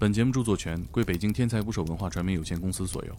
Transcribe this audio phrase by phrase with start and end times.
[0.00, 3.12] 本节目著作权归北京天才捕手文化传媒有限公司所有。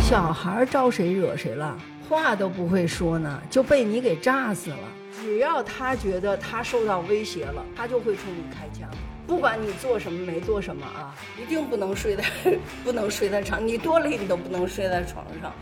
[0.00, 1.78] 小孩招谁惹谁了？
[2.08, 4.88] 话都不会说呢，就被你给炸死了。
[5.20, 8.88] 只要他觉得他受到威胁了，他就会冲你开枪。
[9.26, 12.24] 不管你做什么没做什么啊，一定不能睡在
[12.82, 15.52] 不能睡在床，你多累你都不能睡在床上。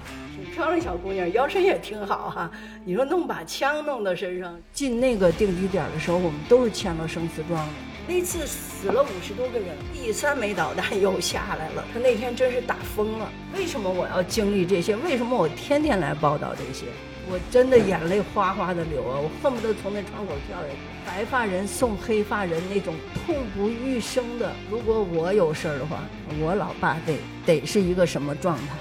[0.43, 2.51] 挺漂亮小姑娘，腰身也挺好哈、
[2.85, 7.73] 你说弄把枪弄到身上，进那个定居点的时候，我们都是签了生死状的。
[8.09, 11.85] 那次死了五十多个人，第三枚导弹又下来了。
[11.95, 13.31] 他那天真是打疯了。
[13.55, 14.97] 为什么我要经历这些？
[14.97, 16.87] 为什么我天天来报道这些？
[17.31, 19.21] 我真的眼泪哗哗的流啊！
[19.23, 20.75] 我恨不得从那窗口跳下去。
[21.07, 24.53] 白发人送黑发人那种痛不欲生的。
[24.69, 26.03] 如果我有事儿的话，
[26.41, 27.17] 我老爸得
[27.47, 28.75] 得是一个什么状态？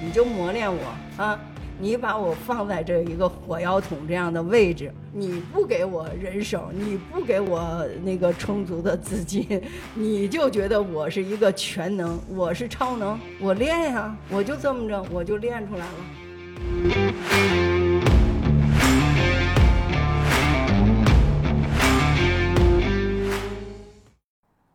[0.00, 1.38] 你就磨练我啊！
[1.80, 9.46] 你把我放在这一个火药桶这样的位置，你不给我人手，你不给我那个充足的资金，
[9.94, 15.94] 你就觉得我是一个全能，我是超能，我练呀、我就这么着，我就练出来了。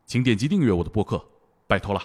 [0.06, 1.22] 请点击订阅我的播客，
[1.68, 2.02] 拜托了。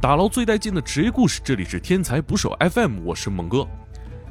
[0.00, 3.68] 打捞最带劲的职业故事，这里是天才捕手 FM，我是猛哥。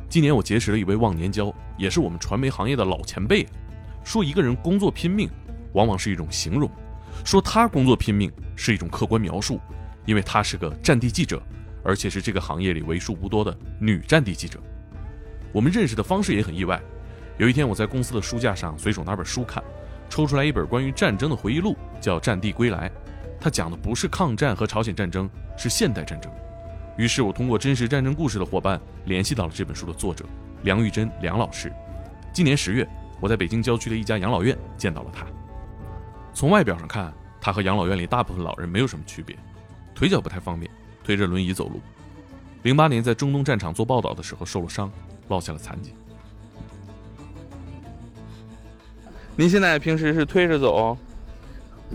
[0.10, 3.46] 今年我结识了一位忘年交，也是我们传媒行业的老前辈。
[4.04, 5.30] 说一个人工作拼命，
[5.74, 6.68] 往往是一种形容；
[7.24, 9.60] 说他工作拼命是一种客观描述，
[10.08, 11.40] 因为他是个战地记者，
[11.84, 14.60] 而且是这个行业里为数不多的女战地记者。
[15.52, 16.82] 我们认识的方式也很意外。
[17.38, 19.64] 有一天，我在公司的书架上随手拿本书看，
[20.10, 22.90] 抽出来一本关于战争的回忆录，叫《战地归来》。
[23.40, 26.32] 他讲的不是抗战和朝鲜战争，是现代战争。
[26.98, 30.26] 于是我通过真实战争故事的伙伴联系到了这本书的作者
[30.64, 31.72] 梁玉珍梁老师。
[32.34, 32.88] 今年十月，
[33.22, 35.26] 我在北京郊区的一家养老院见到了他。
[36.34, 39.38] 从外表上看，他和养老院里大部分老人没有什么区别，
[39.96, 40.70] 腿脚不太方便，
[41.04, 41.80] 推着轮椅走路。
[42.64, 44.92] 零八年在中东战场做报道的时候受了伤，
[45.30, 45.94] 落下了残疾。
[49.38, 50.98] 您现在平时是推着走？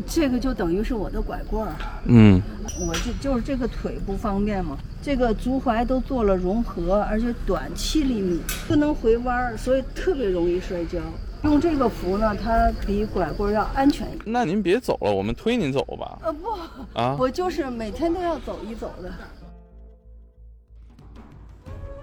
[0.06, 1.72] 这个就等于是我的拐棍儿，
[2.06, 2.42] 嗯，
[2.80, 10.98] 我这就是这个腿不方便嘛，这个足踝都做了融合，而且短七厘米，不能回弯儿，所以特别容易摔跤。
[11.44, 14.22] 用这个扶呢，它比拐棍儿要安全一点。
[14.24, 16.18] 那您别走了，我们推您走吧。
[16.22, 19.12] 呃不，啊，我就是每天都要走一走的。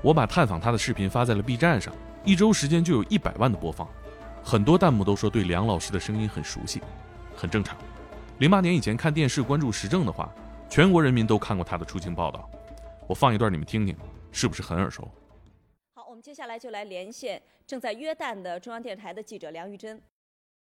[0.03, 1.93] 我把探访他的视频发在了 B 站上，
[2.23, 3.87] 一周时间就有一百万的播放，
[4.43, 6.79] 很多弹幕都说对梁老师的声音很熟悉，
[7.41, 7.75] 很正常。
[8.37, 10.29] 零八年以前看电视关注时政的话，
[10.69, 12.47] 全国人民都看过他的出境报道。
[13.07, 13.97] 我放一段你们听听，
[14.31, 15.09] 是不是很耳熟？
[15.95, 19.99] 好，我们接下来就来连线正在约旦的中央电视台的记者梁玉珍。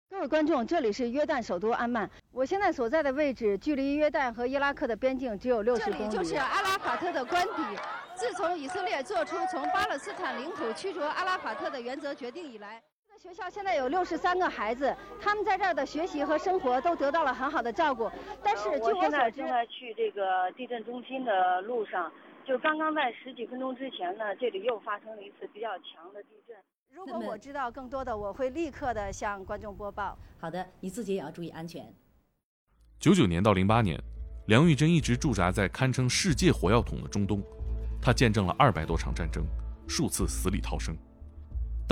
[0.09, 5.97] 各位观众，这里是约旦首都安曼，我现在所在的位置距离约旦和伊拉克的边境只有六十公里。
[5.97, 7.78] 这里就是阿拉法特的官邸。
[8.16, 18.09] 自从以色列做出从巴勒斯坦领土驱逐阿拉法特的原则决定以来，这个学校现在有六十三个孩子，他们在这儿的学习和生活都得到了很好的照顾。
[18.44, 22.12] 但是据我所知在正，在去这个地震中心的路上，
[22.46, 26.56] 就刚刚在十几分钟之前呢，这里又发生了一次比较强的地震。
[26.91, 30.18] 如果我知道更多的，我会立刻的向观众播报。
[30.40, 31.85] 好的，你自己也要注意安全。
[33.00, 34.00] 九九年到零八年，
[34.47, 37.41] 梁玉珍一直驻扎在堪称世界火药桶的中东，
[38.02, 39.46] 他见证了二百多场战争，
[39.88, 40.96] 数次死里逃生。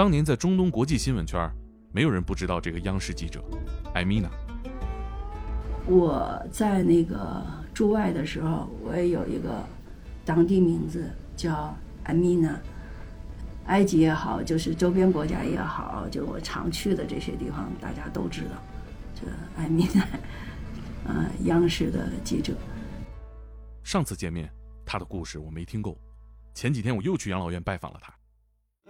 [0.02, 1.48] 当年在中东国际新闻圈，
[1.92, 3.40] 没有人不知道这个央视记者
[3.94, 4.28] 艾米娜。
[5.86, 9.64] 我在那个驻外的时候，我也有一个
[10.26, 11.08] 当地名字
[11.38, 12.60] 叫艾米娜。
[13.68, 18.56] 埃及也好，就是周边国家也好，就我常去的这些地方，大家都知道。
[19.14, 20.08] 这艾米娜，
[21.14, 22.56] 呃，央视的记者。
[23.84, 24.52] 上次见面，
[24.84, 25.96] 他的故事我没听够。
[26.56, 28.12] 前几天我又去养老院拜访了他。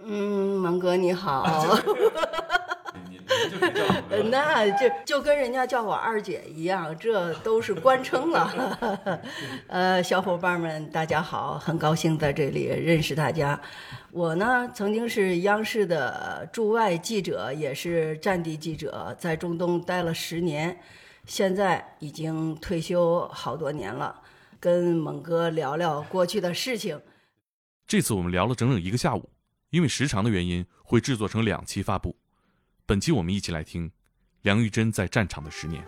[0.04, 1.46] 嗯，蒙哥你好。
[4.30, 8.78] 那就就跟人家叫我二姐一样，这都是官称了。
[9.68, 13.60] 呃，小伙伴们，大家好，很高兴在这里认识大家。
[14.10, 20.78] 我呢，曾经是央视的驻外记者，也是战地记者，在中东待了十年，
[21.26, 24.20] 现在已经退休好多年了。
[24.60, 27.00] 跟猛哥聊聊过去的事情。
[27.86, 29.28] 这次我们聊了整整一个下午，
[29.72, 32.14] 因为时长的原因，会制作成两期发布。
[32.84, 33.90] 本期我们一起来听
[34.42, 35.82] 梁玉珍在战场的十年。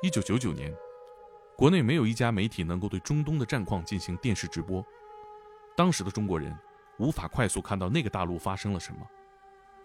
[0.00, 0.74] 一九九九年，
[1.58, 4.82] 国内没有一家媒体能够对中东的战况进行电视直播。
[5.76, 6.58] 当时的中国人
[6.98, 9.06] 无法快速看到那个大陆发生了什么，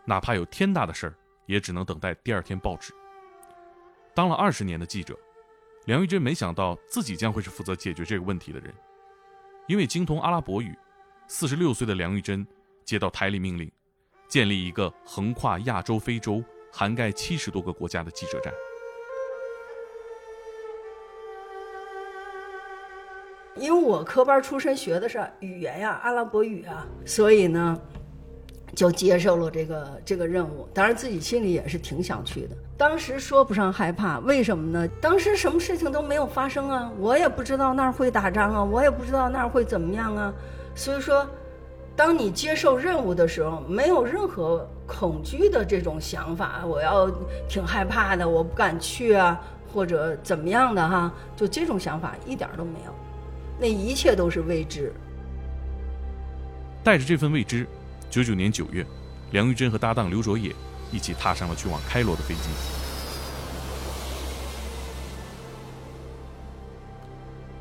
[0.06, 1.13] 哪怕有天大的事儿，
[1.45, 2.94] 也只能等待第二天报纸。
[4.13, 5.18] 当了二十年的记者，
[5.86, 8.74] 梁玉珍没想到自己将会是负责解决这个问题的人，
[9.68, 10.77] 因为精通阿拉伯语，
[11.27, 12.45] 四十六岁的梁玉珍
[12.83, 13.71] 接到台里命令，
[14.27, 18.54] 建立一个横跨亚洲、非洲、涵盖七十多个国家的记者站。
[23.57, 27.80] 因为我科班出身学的是语言呀，阿拉伯语啊，所以呢，
[28.75, 30.68] 就接受了这个这个任务。
[30.73, 32.56] 当然自己心里也是挺想去的。
[32.77, 34.88] 当时说不上害怕，为什么呢？
[35.00, 40.33] 当时什么事情都没有发生啊，我也不知道那儿会打仗啊，我也不知道那儿会怎么样啊。
[40.73, 41.27] 所以说，
[41.95, 47.12] 当你接受任务的时候，没有任何恐惧的这种想法，我要
[47.47, 49.39] 挺害怕的，我不敢去啊，
[49.71, 52.94] 或者怎么样的哈，就这种想法一点都没有。
[53.59, 54.91] 那一切都是未知。
[56.83, 57.68] 带着这份未知，
[58.12, 58.86] 九九年九月，
[59.31, 60.54] 梁玉珍和搭档刘卓也
[60.92, 62.50] 一起踏上了去往开罗的飞机。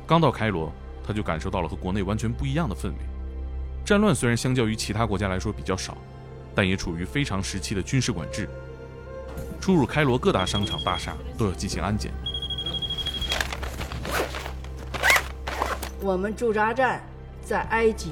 [0.05, 0.69] 刚到开罗，
[1.07, 2.97] 他就感受到了和国内完全不一样的氛围。
[3.85, 5.97] 战乱虽然相较于其他国家来说比较少，
[6.53, 8.49] 但也处于非常时期的军事管制。
[9.61, 12.11] 出入开罗各大商场大厦都要进行安检。
[16.01, 17.01] 我们驻扎站
[17.41, 18.11] 在埃及，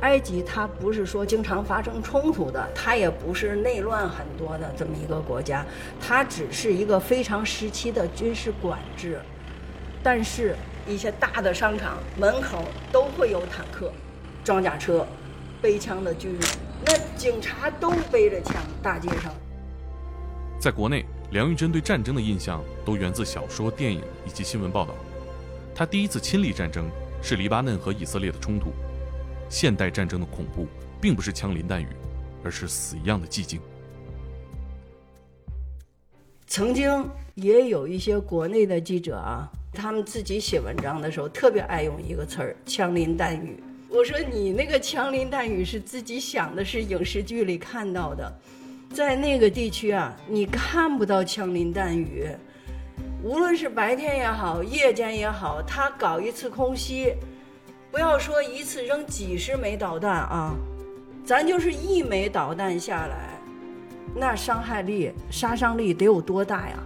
[0.00, 5.64] 埃及它不是说经常发生冲突的，它也不是内乱很多的这么一个国家，
[6.00, 9.20] 它只是一个非常时期的军事管制。
[10.02, 10.54] 但是，
[10.86, 13.92] 一些大的商场门口都会有坦克、
[14.44, 15.06] 装甲车、
[15.60, 16.42] 背枪的军人，
[16.86, 19.32] 那警察都背着枪，大街上。
[20.60, 24.94] 在国内，梁玉珍对战争的印象都源自小说、电影以及新闻报道。
[25.74, 26.88] 他第一次亲历战争。
[27.20, 28.72] 是黎巴嫩和以色列的冲突。
[29.48, 30.66] 现代战争的恐怖，
[31.00, 31.88] 并不是枪林弹雨，
[32.44, 33.60] 而是死一样的寂静。
[36.46, 43.62] 曾经也有一些国内的记者啊，他们自己写文章的时候，特别爱用一个词儿“枪林弹雨”。
[43.90, 48.30] 我说你那个枪林弹雨是自己想的，是影视剧里看到的，
[48.92, 52.26] 在那个地区啊，你看不到枪林弹雨。
[53.22, 57.12] 无论是白天也好，夜间也好，他搞一次空袭，
[57.98, 60.54] 不要说一次扔几十枚导弹啊，
[61.24, 63.40] 咱就是一枚导弹下来，
[64.14, 66.78] 那伤害力、杀伤力得有多大呀？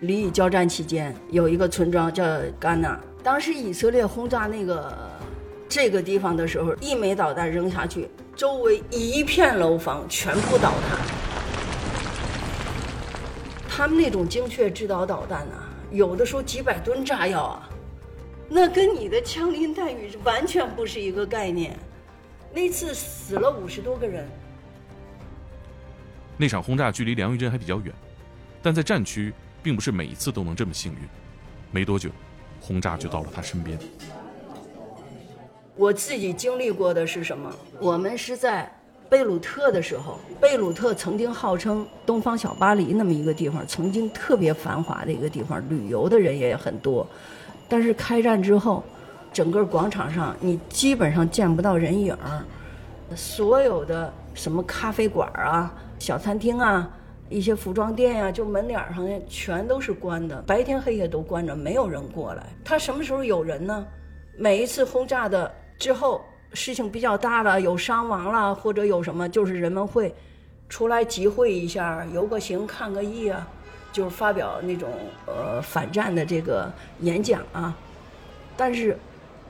[0.00, 2.22] 黎以交战期间，有一个村庄叫
[2.58, 4.94] 甘纳，当时以色列轰炸那个
[5.66, 8.06] 这个地方的时候，一枚导弹扔下去，
[8.36, 10.98] 周围一片楼房全部倒塌。
[13.66, 15.54] 他们那种精确制导导弹呢，
[15.90, 17.69] 有的时候几百吨炸药啊，
[18.52, 21.78] 那跟你的枪林弹雨完全不是一个概念。
[22.52, 24.28] 那次死了五十多个人。
[26.36, 27.94] 那场轰炸距离梁玉珍还比较远，
[28.60, 29.32] 但在战区
[29.62, 30.98] 并不是每一次都能这么幸运。
[31.70, 32.10] 没多久，
[32.60, 33.78] 轰炸就到了他身边。
[35.76, 37.54] 我自己经历过的是什么？
[37.78, 38.70] 我们是在。
[39.08, 47.04] 贝鲁特的时候，贝鲁特曾经号称“东方小巴黎”那么一个地方，曾经特别繁华的一个地方，旅游的人也很多。
[47.70, 48.84] 但是开战之后，
[49.32, 52.44] 整个广场上你基本上见不到人影儿，
[53.16, 56.90] 所有的什么咖啡馆啊、小餐厅啊、
[57.28, 62.44] 一些服装店呀，就门脸上全都是关的，白天黑夜都关着，没有人过来。
[62.64, 63.86] 他什么时候有人呢？
[64.36, 66.20] 每一次轰炸的之后。
[66.52, 70.12] 事情比较大了，有伤亡了，或者有什么，就是人们会
[70.68, 73.46] 出来集会一下，游个行，看个艺啊，
[73.92, 74.90] 就是发表那种
[75.26, 76.70] 呃反战的这个
[77.00, 77.76] 演讲啊。
[78.56, 78.98] 但是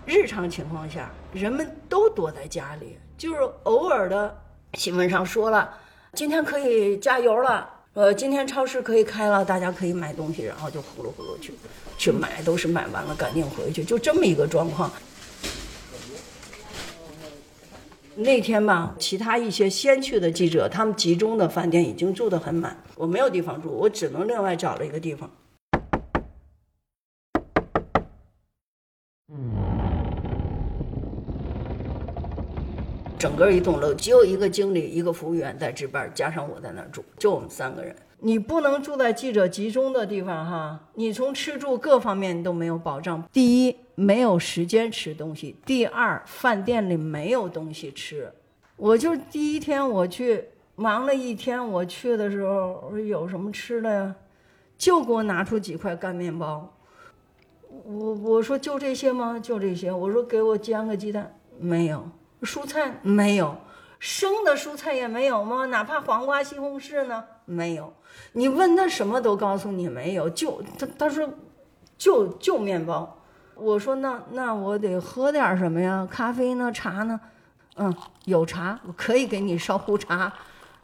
[0.06, 4.36] 日常情况下，人们都躲在家里，就是偶尔的
[4.74, 5.68] 新闻上说了，
[6.14, 11.52] 今天可以加油了，呃，今天超市可以开了，大家可以买东西，然后就呼噜呼噜去
[11.98, 14.90] 去买，都是买完了赶紧回去，就这么一个状况。
[18.22, 25.30] 那天吧，其他一些先去的记者，他们集中的饭店已经住得很满，我没有地方住，我只能另外找了一个地方。
[33.18, 37.96] 整个一栋楼只有一个经理、一个服务员在值班，加上我在那儿住，就我们三个人。
[38.22, 43.22] 你不能住在记者集中的地方哈，你从吃住各方面都没有保障。
[43.32, 48.30] 第一，没有时间吃东西；第二，饭店里没有东西吃。
[48.76, 50.44] 我就第一天我去
[50.76, 54.14] 忙了一天，我去的时候我说有什么吃的呀？
[54.76, 56.74] 就给我拿出几块干面包。
[57.84, 59.38] 我我说就这些吗？
[59.38, 59.90] 就这些。
[59.90, 62.06] 我说给我煎个鸡蛋，没有。
[62.42, 63.56] 蔬菜没有，
[63.98, 65.66] 生的蔬菜也没有吗？
[65.66, 67.24] 哪怕黄瓜、西红柿呢？
[67.50, 67.92] 没有。
[68.32, 71.28] 你问他什么都告诉你没有，就他他说
[71.98, 73.18] 就就面包。
[73.54, 76.06] 我说那那我得喝点什么呀？
[76.10, 76.70] 咖啡呢？
[76.72, 77.20] 茶呢？
[77.76, 80.32] 嗯，有茶，我可以给你烧壶茶，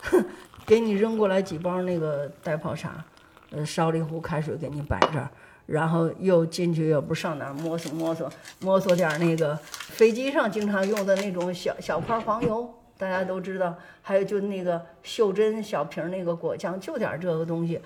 [0.67, 3.05] 给你扔过来几包那个袋泡茶，
[3.51, 5.31] 呃，烧了一壶开水给你摆这儿。
[5.67, 8.31] 然后又进去，又不上哪儿摸索摸索，
[8.61, 13.77] 摸索点那个飞机上经常用的那种小小块黄油，大家都知道。
[14.03, 17.81] 还有就那个袖珍小瓶那个果酱，就点这个东西。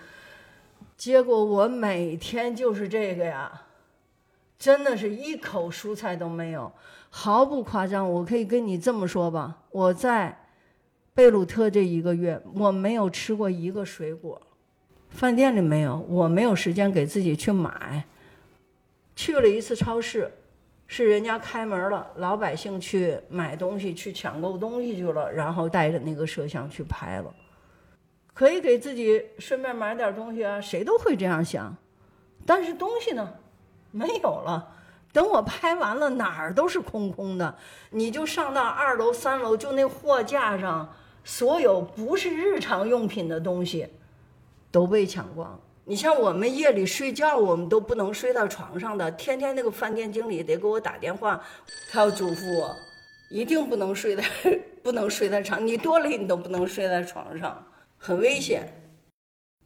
[0.97, 3.63] 结果我每天就是这个呀，
[4.59, 6.71] 真的是一口蔬菜都没有，
[7.09, 8.11] 毫不夸张。
[8.11, 10.45] 我可以跟你这么说吧，我在
[11.15, 14.41] 贝鲁特这一个月，我没有吃过一个水果。
[15.09, 18.05] 饭店里没有，我没有时间给自己去买。
[19.17, 20.31] 去了一次超市，
[20.93, 27.33] 是人家开门了，老百姓去买东西、去抢购东西去了，然后带着那个摄像去拍了。
[28.35, 31.77] 可以给自己顺便买点东西啊，谁都会这样想。
[32.45, 33.35] 但是东西呢，
[33.93, 34.75] 没有了。
[35.13, 37.57] 等我拍完了，哪儿都是空空的。
[37.91, 40.93] 你就上到二楼、三楼，就那货架上，
[41.23, 43.87] 所有不是日常用品的东西。
[44.73, 45.61] 都被抢光。
[45.91, 49.11] 你像我们夜里睡觉，我们都不能睡到床上的。
[49.11, 51.43] 天天那个饭店经理得给我打电话，
[51.91, 52.73] 他要嘱咐我，
[53.29, 54.23] 一定不能睡在，
[54.85, 55.67] 不能睡在床。
[55.67, 57.67] 你多累你都不能睡在床上，
[57.99, 58.73] 很危险。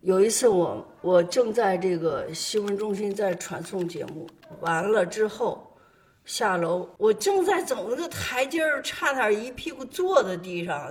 [0.00, 4.26] 有一次我我正在这个新闻中心在传送节目，
[4.60, 5.76] 完了之后
[6.24, 10.90] 下楼，我正在走那个台阶儿，差点一屁股坐在地上。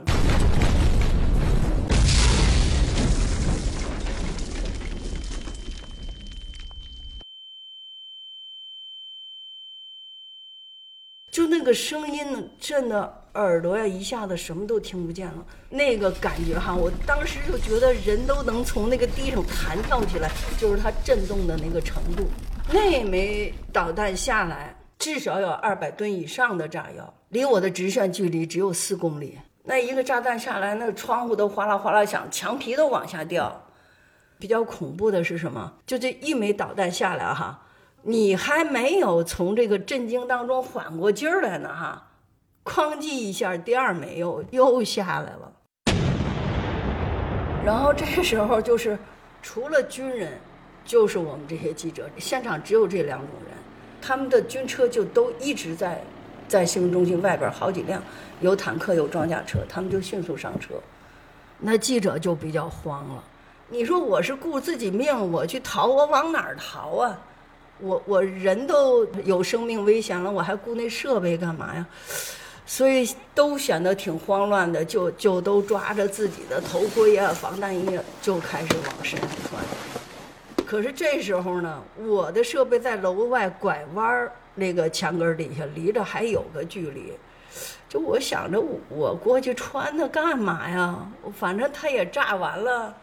[11.63, 15.46] 那个声音，震的耳朵呀，一下子什么都听不见了。
[15.70, 20.29] 那个感觉哈，我当时就觉得人都能从那个地上弹跳起来，
[20.60, 22.25] 就是它震动的那个程度。
[22.70, 29.39] 那枚导弹下来，至少有二百吨以上的炸药，离我的直线距离只有四公里。
[29.63, 33.65] 那一个炸弹下来，那窗户都哗啦哗啦响，墙皮都往下掉。
[34.38, 35.72] 比较恐怖的是什么？
[35.88, 37.62] 就这一枚导弹下来哈。
[38.05, 42.10] 你还没有从这个震惊当中缓过劲儿来呢，哈，
[42.65, 45.53] 哐叽一下，第二枚又又下来了。
[47.63, 49.00] 然后这时候就是，
[49.41, 50.38] 除了军人，
[50.83, 53.57] 就是我们这些记者，现场只有这两种人，
[54.01, 56.03] 他们的军车就都一直在，
[56.50, 58.03] 在新闻中心外边好几辆，
[58.41, 60.74] 有坦克有装甲车，他们就迅速上车，
[61.57, 63.24] 那记者就比较慌了。
[63.69, 67.17] 你说我是顾自己命，我去逃，我往哪儿逃啊？
[67.83, 71.85] 我我人都有生命危险了，我还顾那设备干嘛呀？
[72.65, 79.61] 所以都显得挺慌乱的，就就都抓着自己的头盔啊、防弹衣，就开始往身上穿。
[80.65, 87.11] 可是这时候呢，我的设备在楼外拐弯儿那个墙根底下，离着还有个距离。
[87.89, 91.05] 就我想着，我过去穿它干嘛呀？
[91.37, 92.95] 反正它也炸完了，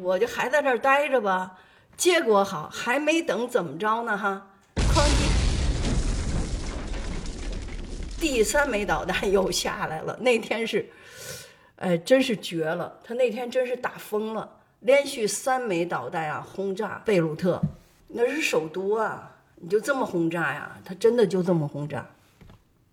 [0.00, 1.50] 我就还在这儿待着吧。
[1.96, 5.30] 结果好，还没等怎么着呢哈，哐叽，
[8.20, 10.18] 第三枚导弹又下来了。
[10.20, 10.90] 那天是，
[11.76, 12.92] 哎，真是绝了！
[13.04, 17.62] 他那天真是打疯了，连续三枚导弹啊轰炸贝鲁特，
[18.08, 20.76] 那是首都啊，你就这么轰炸呀？
[20.84, 22.04] 他真的就这么轰炸？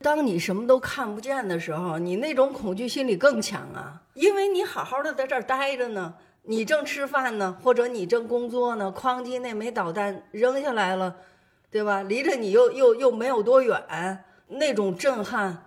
[0.01, 6.13] 当你什么都看不见的时候，你那种恐惧心理更强啊，因为你好好的在这儿待着呢。
[6.50, 11.15] 你正吃饭呢，或者你正工作呢，哐叽那枚导弹扔下来了，
[11.70, 12.01] 对吧？
[12.01, 15.65] 离着你又又又没有多远，那种震撼，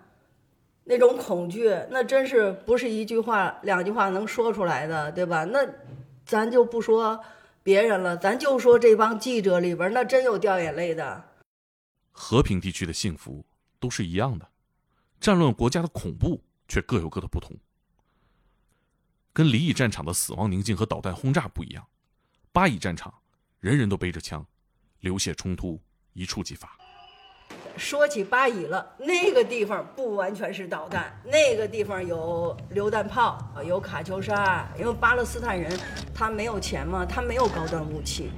[0.82, 5.44] 那种恐惧，那真是不是一句话两句话能说出来的，对吧？
[5.44, 5.64] 那
[6.26, 7.20] 咱就不说
[7.62, 11.22] 别人了，咱就说这帮记者里边，那真有掉眼泪的。
[12.10, 13.44] 和平地区的幸福
[13.78, 14.48] 都是一样的，
[15.20, 17.56] 战乱国家的恐怖却各有各的不同。
[19.32, 21.86] 跟离异战场的死亡宁静和导弹轰炸不一样，
[22.52, 23.12] 巴以战场
[23.60, 24.44] 人人都背着枪，
[25.00, 25.80] 流血冲突
[26.12, 26.76] 一触即发。
[27.78, 34.68] 说起巴以了，那个地方不完全是导弹，那个地方有榴弹炮，有卡秋莎。
[34.78, 35.80] 因为巴勒斯坦人
[36.14, 38.30] 他没有钱嘛，他没有高端武器，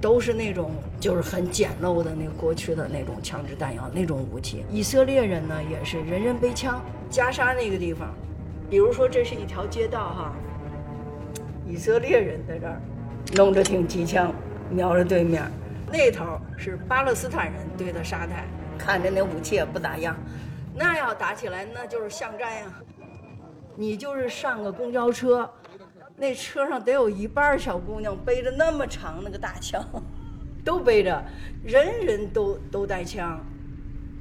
[0.00, 4.64] 都是那种就是很简陋的那个过去的那种枪支弹药那种武器。
[4.70, 6.82] 以色列人呢也是人人背枪。
[7.10, 8.14] 加沙那个地方，
[8.70, 10.32] 比如说这是一条街道哈，
[11.66, 12.80] 以色列人在这儿
[13.34, 14.32] 弄着挺机枪
[14.70, 15.50] 瞄着对面，
[15.90, 18.46] 那头是巴勒斯坦人对的沙袋。
[18.78, 20.16] 看着那武器也不咋样，
[20.72, 22.72] 那要打起来那就是巷战呀。
[23.74, 25.50] 你就是上个公交车，
[26.16, 29.84] 那车上得有一半小姑娘背着那么长那个大枪，
[30.64, 31.20] 都背着，
[31.64, 33.40] 人人都都带枪。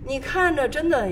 [0.03, 1.07] 你看着真的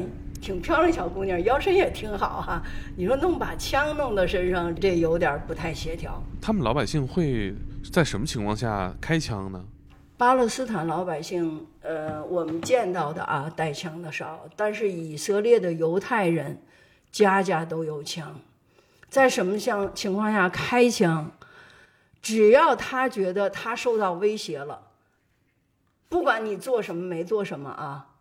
[0.46, 2.62] 挺漂亮小姑娘，腰身也挺好哈。
[2.96, 6.22] 你说弄把枪弄到身上，这有点不太协调。
[6.40, 7.52] 他们老百姓会
[7.92, 9.66] 在什么情况下开枪呢？
[10.18, 16.62] 巴勒斯坦老百姓，呃，我们见到的啊，带枪的少，但是以色列的犹太人，
[17.12, 18.40] 家家都有枪，
[19.10, 21.32] 在什么像情况下开枪？
[22.22, 24.80] 只要他觉得他受到威胁了，
[26.08, 28.14] 不管你做什么没做什么啊，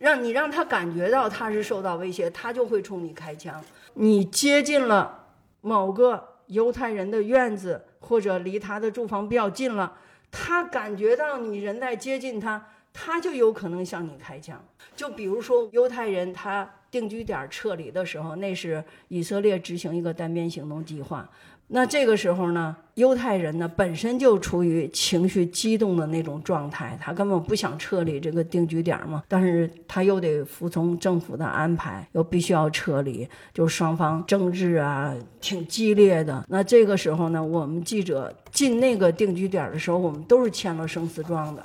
[0.00, 3.62] 让你让他感觉到他是受到威胁，他就会冲你开枪。
[3.94, 5.26] 你接近了
[5.60, 9.92] 某个犹太人的院子，或者离他的住房比较近了。
[10.32, 14.64] 他感觉到你人在接近他，他就有可能向你开枪。
[14.96, 21.28] 就比如说犹太人他定居点撤离的时候，那是以色列执行一个单边行动计划。
[21.72, 36.44] 那这个时候呢，犹太人呢本身就处于情绪激动的那种状态，他根本不想撤离这个定居点嘛，但是他又得服从政府的安排，又必须要撤离，就双方争执啊，挺激烈的。
[36.48, 41.64] 那这个时候呢，我们记者进那个定居点的时候，我们都是签了生死状的。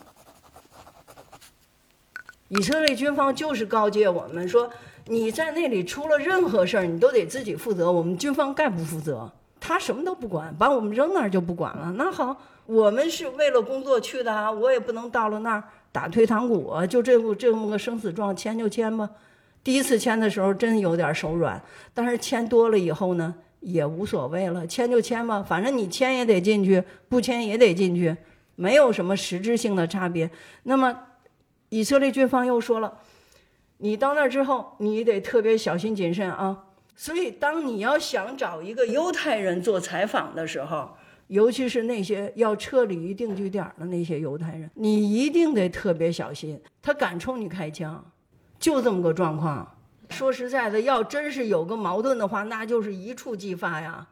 [2.49, 4.69] 以色列军方就是告诫我们说，
[5.07, 9.33] 你在那里出了任何事儿，你都得自己负责，我们军方概不负责。
[9.67, 11.91] 他什么都不管，把我们扔那儿就不管了。
[11.97, 12.37] 那好，
[12.67, 16.71] 我们是为了工作去的啊，我也不能到了那儿打退堂鼓。
[16.87, 19.09] 就这这么个生死状，签就签吧。
[19.63, 21.59] 第一次签的时候真有点手软，
[21.95, 28.15] 但是签多了以后呢，也无所谓了，签就签吧，反正你签也得进去，不签也得进去，
[28.55, 30.29] 没有什么实质性的差别。
[30.61, 30.95] 那么，
[31.69, 32.99] 以色列军方又说了，
[33.79, 36.65] 你到那儿之后，你得特别小心谨慎啊。
[36.95, 40.95] 所以，当你要想找一个犹太人做采访的时候，
[41.27, 48.03] 尤其是那些要撤离定居点的那些犹太人，你一定得特别小心，他敢冲你开枪，
[48.57, 49.77] 就这么个状况。
[50.09, 54.07] 说实在的，要真是有个矛盾的话，那就是一触即发呀。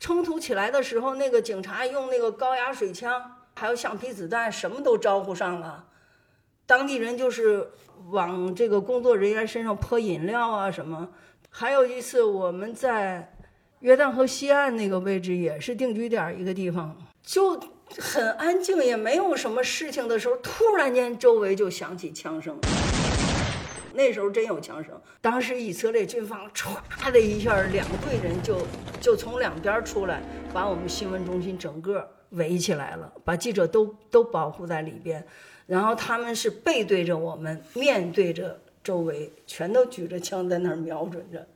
[0.00, 3.22] 冲突起来的时候，那个警察用那个高压水枪，
[3.54, 5.86] 还有橡皮子弹，什么都招呼上了。
[6.66, 7.68] 当地人就是
[8.10, 11.08] 往这个工作人员身上泼饮料啊什么。
[11.52, 13.34] 还有一次，我们在
[13.80, 17.60] 约旦河西岸那个位置，也是定居点一个地方，就
[17.98, 22.56] 很安静，也没有什么事情的时候，突然间周围就响起枪声。
[23.92, 28.56] 那时候真有枪声，当时以色列军方唰的一下，两队人就
[29.00, 30.22] 就从两边出来，
[30.54, 35.26] 把我们新闻中心整个围起来了，把记者都都保护在里边，
[35.66, 38.58] 然后他们是背对着我们，面对着。
[38.90, 41.46] 周围全都举着枪在那儿瞄准着，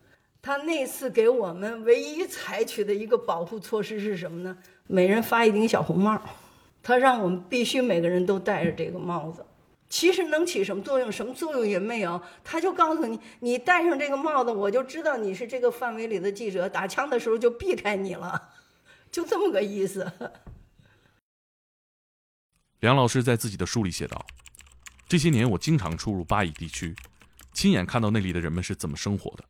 [0.40, 4.57] 他那次给我们唯一采取的一个保护措施是什么呢？
[4.87, 6.23] 每人发一顶小红帽，
[6.81, 9.44] 他让我们必须每个人都戴着这个帽子。
[9.88, 11.11] 其实能起什么作用？
[11.11, 12.23] 什么作用也没有。
[12.44, 18.51] 他就告诉你，你戴上这个帽子，我就知道你是这个范围里的记者，打枪的时候就避开你了，
[19.11, 20.09] 就这么个意思。
[22.79, 24.25] 梁老师在自己的书里写道
[25.09, 26.94] ：“这些年我经常出入巴以地区。”
[27.55, 29.45] 亲眼看到那里的人们是怎么生活的，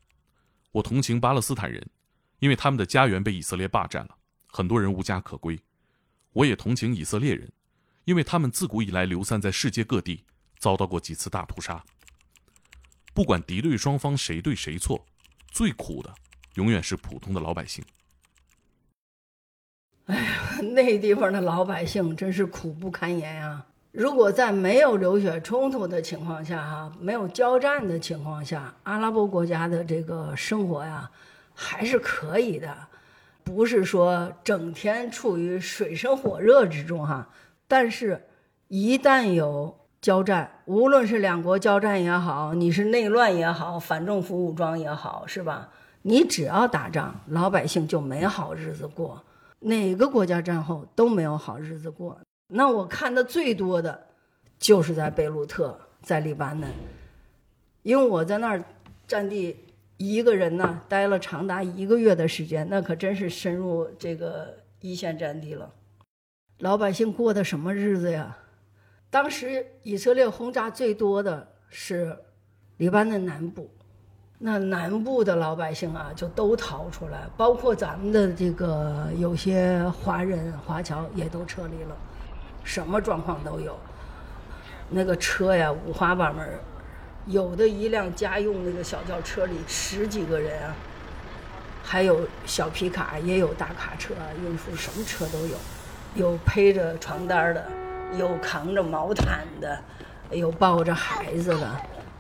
[0.71, 1.85] 我同情巴勒斯坦人，
[2.39, 5.59] 因为他们的家园被以色列霸占了，很多人无家可归。
[6.35, 7.51] 我也同情以色列人，
[8.05, 10.25] 因为他们自古以来流散在世界各地，
[10.59, 11.83] 遭到过几次大屠杀。
[13.15, 15.07] 不管敌对双方谁对谁错，
[15.49, 16.15] 最苦的
[16.55, 17.83] 永远是普通的老百姓。
[20.07, 23.65] 哎呀，那地方的老百姓真是苦不堪言呀。
[23.95, 31.09] 如果在没有流血冲突的情况下，哈，没有交战的情况下，阿拉伯国家的这个生活呀，
[31.55, 32.77] 还是可以的，
[33.45, 37.29] 不是说整天处于水深火热之中哈。
[37.69, 38.21] 但是，
[38.67, 45.69] 一旦有交战，无论是两国交战也好，你是内乱也好，反政府武装也好，是吧？
[46.03, 49.23] 你只要打仗，老百姓就没好日子过，
[49.61, 52.19] 哪个国家战后都没有好日子过。
[52.57, 54.07] 那我看的最多的，
[54.61, 56.71] 就是在贝鲁特，在黎巴嫩，
[57.83, 58.63] 因为我在那儿
[59.09, 59.57] 战地
[59.97, 65.69] 一个人呢，待了长达一个月的时间，那可真是深入这个一线战地了。
[66.59, 68.39] 老百姓过的什么日子呀？
[69.11, 72.17] 当时以色列轰炸最多的是
[72.77, 73.69] 黎巴嫩南部，
[74.39, 81.97] 那南部的老百姓啊，就都逃出来，包括咱们的这个有些华人华侨也都撤离了，
[82.65, 83.79] 什么状况都有。
[84.91, 86.47] 那个车呀，五花八门，
[87.27, 90.75] 有的一辆家用那个小轿车里十几个人啊，
[91.83, 95.57] 还有小皮卡，也有大卡车，运输什么车都有。
[96.15, 97.67] 有背着床单的，
[98.17, 99.79] 有扛着毛毯的，
[100.31, 101.71] 有抱着孩子的，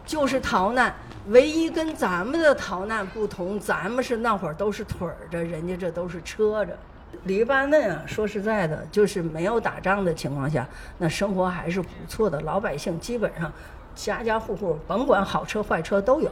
[0.05, 0.93] 就是逃难。
[1.29, 6.77] 唯一跟咱们的逃难不同，咱们是那会儿都是腿着，人家这都是车着。
[7.25, 12.41] 黎巴嫩啊，说实在的，就是没有打仗的情况下，那生活还是不错的。
[12.41, 13.53] 老百姓基本上
[13.95, 16.31] 家家户户，甭管好车坏车都有，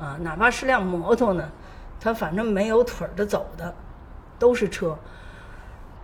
[0.00, 1.48] 啊，哪怕是辆摩托呢，
[2.00, 3.74] 他反正没有腿的走的，
[4.38, 4.96] 都是车。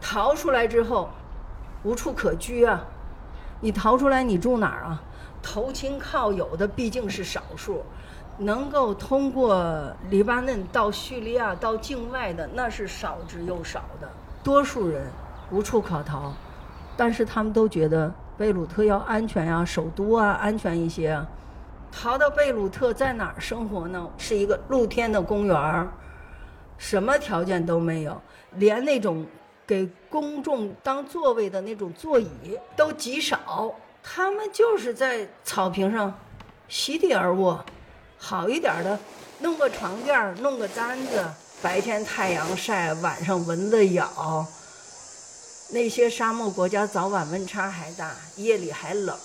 [0.00, 1.10] 逃出来之后，
[1.82, 2.84] 无处可居啊！
[3.60, 5.02] 你逃出来，你住哪儿啊？
[5.42, 7.84] 投亲靠友的毕竟是少数，
[8.38, 14.08] 能够通过黎巴嫩到叙利亚到境外的那是少之又少的，
[14.42, 15.06] 多数人
[15.50, 16.32] 无处可逃。
[16.96, 21.10] 但是他们都觉得贝鲁特要安全呀，首都啊安全一些。
[21.10, 21.26] 啊
[21.90, 24.08] 逃到贝鲁特，在哪儿生活呢？
[24.18, 25.88] 是一个露天的公园儿，
[26.76, 28.20] 什么条件都没有，
[28.52, 29.26] 连那种。
[29.66, 33.70] 给公众当座位的那种座椅都极少，
[34.02, 36.10] 他们就是在草坪上
[36.68, 37.62] 席地而卧，
[38.18, 38.98] 好一点的
[39.40, 41.24] 弄个床垫弄个单子，
[41.62, 44.46] 白天太阳晒，晚上蚊子咬。
[45.70, 49.16] 那些沙漠国家早晚温差还大，夜里还冷，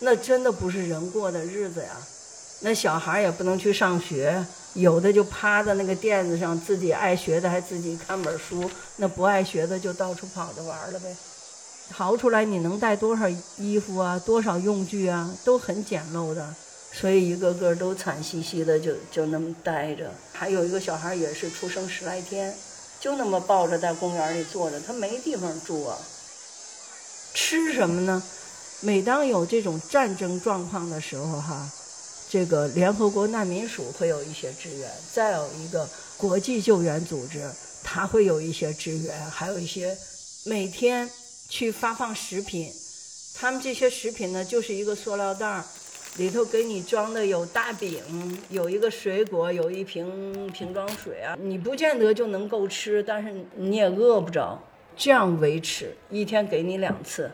[0.00, 1.90] 那真的不是人过的日子呀。
[2.60, 11.14] 那小孩也不能去上学，有的就趴在那个垫子上，自己爱学的还自己看本书，那不爱学的就到处跑着玩了呗。
[11.90, 16.54] 逃出来你能带多少衣服啊，多少用具啊，都很简陋的，
[16.98, 20.10] 所以一个个都惨兮兮的就就那么待着。
[20.32, 22.56] 还有一个小孩也是出生十来天，
[22.98, 25.98] 就那么抱着在公园里坐着，他没地方住啊。
[27.34, 28.22] 吃什么呢？
[28.80, 31.70] 每当有这种战争状况的时候，哈。
[32.28, 37.48] 这个联合国难民署会有一些支援，再有一个国际救援组织，
[37.84, 39.96] 它会有一些支援，还有一些
[40.44, 41.08] 每天
[41.48, 42.72] 去发放食品。
[43.32, 45.64] 他们这些食品呢，就是一个塑料袋儿，
[46.18, 48.02] 里头给你装的有大饼，
[48.48, 51.36] 有一个水果，有一瓶瓶装水啊。
[51.38, 54.58] 你不见得就能够吃，但是你也饿不着。
[54.96, 57.30] 这样维持，一天给你两次。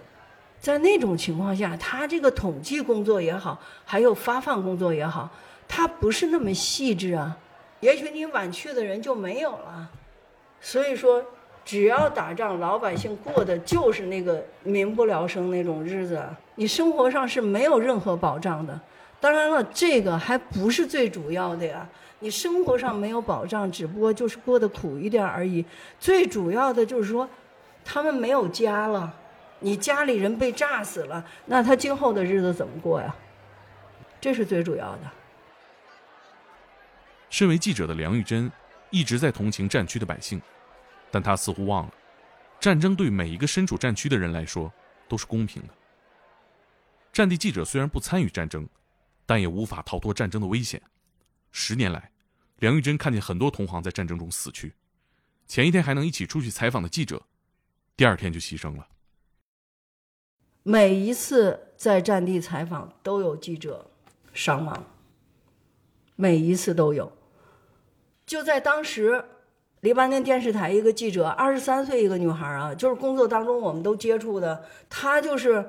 [0.59, 5.31] 在那种情况下，他这个统计工作也好，还有发放工作也好，
[5.68, 7.38] 他不是那么细致啊。
[7.79, 9.88] 也许你晚去的人就没有了。
[10.61, 11.25] 所以说，
[11.64, 16.21] 只要打仗，老百姓过的就是那个民不聊生那种日子，
[16.55, 18.79] 你生活上是没有任何保障的。
[19.21, 21.88] 当然了，这个还不是最主要的呀。
[22.19, 25.65] 你生活上没有保障，只不过就是过得苦一点而已。
[25.99, 27.29] 最主要的就是说，
[27.85, 29.12] 他们没有家了。
[29.61, 33.15] 你家里人被炸死了，那他今后的日子怎么过呀？
[34.21, 35.01] 这是最主要的。
[37.31, 38.51] 身为记者的梁玉珍
[38.91, 40.43] 一直在同情战区的百姓，
[41.11, 41.93] 但他似乎忘了，
[42.61, 44.71] 战争对每一个身处战区的人来说
[45.09, 45.69] 都是公平的。
[47.12, 48.66] 战地记者虽然不参与战争，
[49.27, 50.81] 但也无法逃脱战争的危险。
[51.51, 52.11] 十年来，
[52.61, 54.72] 梁玉珍看见很多同行在战争中死去，
[55.46, 57.22] 前一天还能一起出去采访的记者，
[57.96, 58.88] 第二天就牺牲了。
[60.62, 63.90] 每一次在战地采访都有记者
[64.33, 64.87] 伤亡，
[66.16, 67.12] 每一次都有。
[68.25, 69.22] 就在当时，
[69.81, 75.68] 黎巴嫩电视台一个记者，二十三岁一个女孩啊，就是工作当中我们都接触的，她就是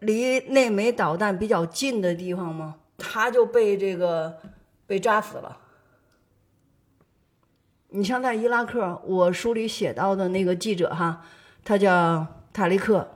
[0.00, 2.76] 离那枚导弹比较近的地方吗？
[2.98, 4.38] 他就被这个
[4.86, 5.58] 被炸死了。
[7.88, 11.24] 你像在伊拉克，我书里写到的那个记者哈，
[11.64, 13.08] 他叫塔利克。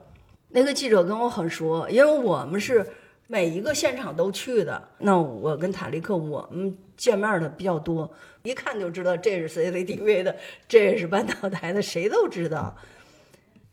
[0.50, 2.86] 那个记者跟我很熟，因为我们是
[3.26, 4.88] 每一个现场都去的。
[4.98, 8.10] 那我跟塔利克我们见面的比较多，
[8.42, 10.34] 一看就知道这是 CCTV 的，
[10.66, 12.74] 这是半岛 台的，谁都知道。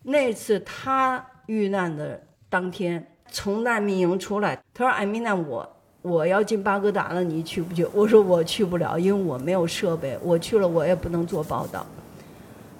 [0.03, 5.67] 那次他遇难的当天，从难民营出来，他说：“艾米娜，我
[6.01, 11.85] 我要进巴格达了，你去不去？”我说：“我去不了，因为我没有设备，我去了我也不能做报道。”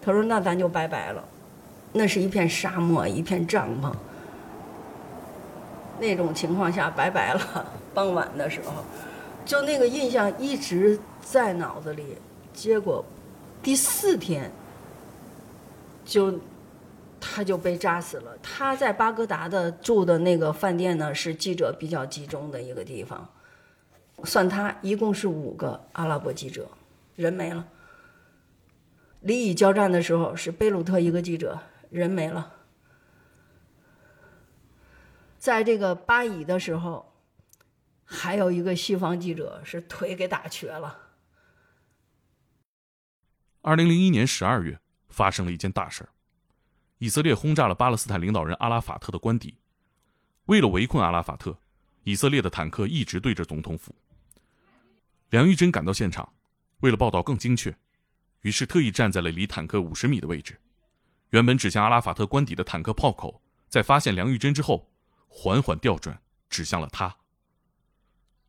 [0.01, 1.23] 他说：“那咱就拜拜了。”
[1.93, 3.91] 那是一片沙漠，一片帐篷。
[5.99, 8.84] 那种情况下，拜拜了，傍晚的时候，
[9.45, 12.17] 就那个印象一直在脑子里。
[12.53, 13.03] 结果
[13.63, 14.51] 第四天
[16.06, 16.34] 就
[17.38, 18.36] 他就被炸死了。
[18.41, 23.32] 他在巴格达的住的那个饭店呢，是记者比较集中的一个地方。
[24.23, 26.67] 算他一共是五个阿拉伯记者，
[27.15, 27.67] 人没了。
[29.19, 31.60] 里以交战的时候是贝鲁特一个记者，
[31.91, 32.54] 人没了。
[35.38, 37.13] 在这个巴以的时候，
[38.04, 40.97] 还有一个西方记者是腿给打瘸了。
[43.62, 46.10] 二零零一年十二月发生了一件大事儿，
[46.99, 49.55] 以色列轰炸了巴勒斯坦领导人阿拉法特的官邸。
[50.45, 51.60] 为了围困阿拉法特，
[52.03, 53.93] 以色列的坦克一直对着总统府。
[55.29, 56.31] 梁玉珍赶到现场，
[56.79, 57.75] 为了报道更精确，
[58.41, 60.60] 于是特意站在了离坦克五十米的位置。
[61.31, 64.89] 原本指向阿拉法特官邸的坦克炮口，在发现梁玉珍之后，
[65.27, 66.17] 缓缓调转，
[66.49, 67.13] 指向了他。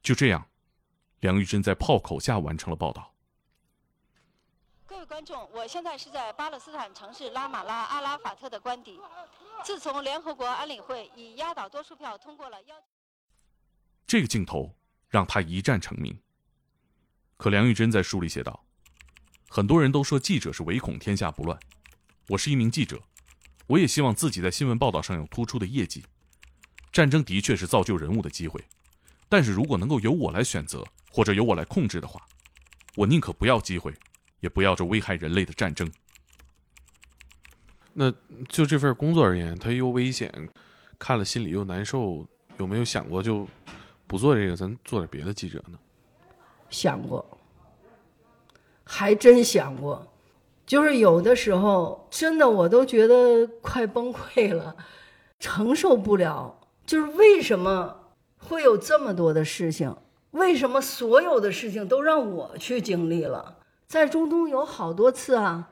[0.01, 0.47] 就这样，
[1.21, 3.13] 梁玉珍在炮口下完成了报道。
[4.89, 8.99] 各位观众，我现在是在巴勒斯坦城市拉马拉阿拉法特的官邸。
[9.63, 12.75] 自从联合国安理会以压倒多数票通过了要，
[14.07, 14.75] 这个镜头
[15.11, 16.19] 让他一战成名。
[17.37, 18.65] 可梁玉珍在书里写道
[19.51, 21.61] ：“很多人都说记者是唯恐天下不乱，
[22.29, 22.99] 我是一名记者，
[23.67, 26.03] 我也希望自己在新闻报道上有突出的业绩。
[26.91, 28.65] 战争的确是造就人物的机会，
[29.29, 32.27] 但是如果能够由我来选择或者由我来控制的话，
[32.97, 33.95] 我宁可不要机会，
[34.41, 35.91] 也不要这危害人类的战争。”
[37.95, 38.13] 那
[38.49, 40.33] 就这份工作而言，它又危险，
[40.99, 42.25] 看了心里又难受，
[42.59, 43.47] 有没有想过就
[44.07, 45.79] 不做这个，咱做点别的记者呢？
[46.71, 47.27] 想过，
[48.85, 50.07] 还真想过，
[50.65, 54.77] 就是有的时候真的我都觉得快崩溃了，
[55.41, 56.61] 承受不了。
[56.87, 59.97] 就是为什么会有这么多的事情？
[60.31, 63.57] 为什么所有的事情都让我去经历了？
[63.89, 65.71] 在中东有好多次啊，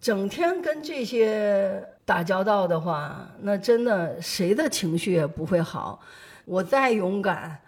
[0.00, 6.00] 整天跟这些打交道的话，那真的谁的情绪也不会好。
[6.44, 7.60] 我再勇敢。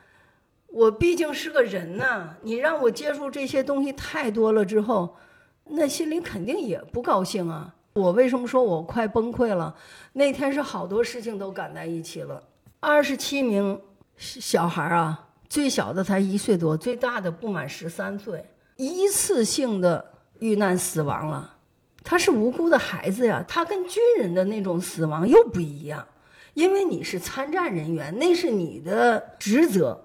[0.66, 5.16] 我毕竟是个人呐，你让我接触这些东西太多了之后，
[5.64, 7.72] 那心里肯定也不高兴啊。
[7.94, 9.74] 我为什么说我快崩溃了？
[10.14, 12.42] 那天是好多事情都赶在一起了。
[12.80, 13.80] 二十七名
[14.16, 18.44] 小孩啊，最小的才一岁多，最大的不满十三岁，
[18.76, 21.54] 一次性的遇难死亡了。
[22.04, 26.06] 他是无辜的孩子呀，他跟军人的那种死亡又不一样，
[26.54, 30.04] 因为你是参战人员，那是你的职责。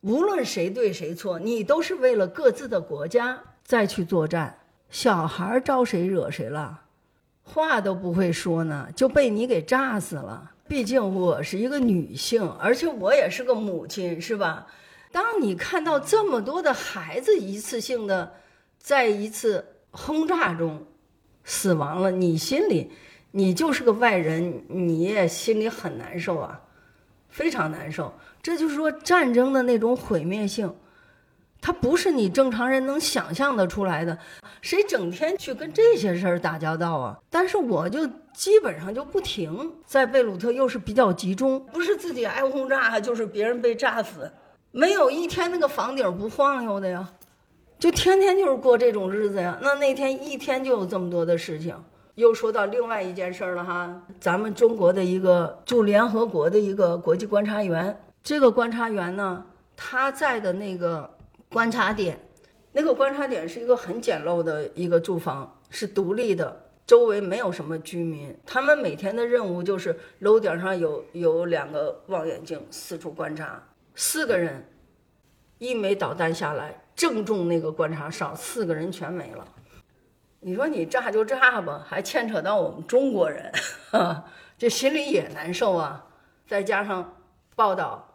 [0.00, 4.58] 无论谁对谁错，你都是为了各自的国家再去作战。
[4.90, 6.80] 小孩招谁惹谁了？
[7.44, 10.50] 话都不会说呢，就被你给炸死了。
[10.66, 14.66] 毕竟我是一个女性，而且我也是个母亲，是吧？
[15.12, 18.34] 当你看到这么多的孩子一次性的
[18.78, 20.86] 在一次轰炸中
[21.44, 22.90] 死亡了，你心里，
[23.32, 26.62] 你就是个外人，你也心里很难受啊，
[27.28, 28.12] 非常难受。
[28.42, 30.74] 这就是说，战争的那种毁灭性，
[31.60, 34.18] 它不是你正常人能想象的出来的。
[34.62, 37.18] 谁整天去跟这些事儿打交道啊？
[37.28, 44.32] 但是我就基本上就不停，在贝鲁特又是比较集中，不是自己挨轰炸，就是别人被炸死，
[44.72, 47.12] 没有一天那个房顶不晃悠的呀，
[47.78, 49.58] 就天天就是过这种日子呀。
[49.60, 51.76] 那那天一天就有这么多的事情。
[52.14, 57.98] 又说到另外一件事儿了哈，咱们中国的一个驻联合国的一个国际观察员。
[58.22, 59.44] 这个观察员呢，
[59.76, 61.08] 他在的那个
[61.50, 62.18] 观察点，
[62.72, 68.34] 那个观察点是一个很简陋的一个住房，是独立的，周围没有什么居民。
[68.46, 73.62] 他们每天的任务就是楼顶上有有两个望远镜四处观察。
[73.94, 74.66] 四个人，
[75.58, 79.46] 一枚导弹下来正中那个观察哨，四个人全没了。
[80.40, 83.52] 你说你炸就炸吧，还牵扯到我们中国人，
[84.58, 86.04] 这心里也难受啊。
[86.46, 87.16] 再加上
[87.54, 88.08] 报道。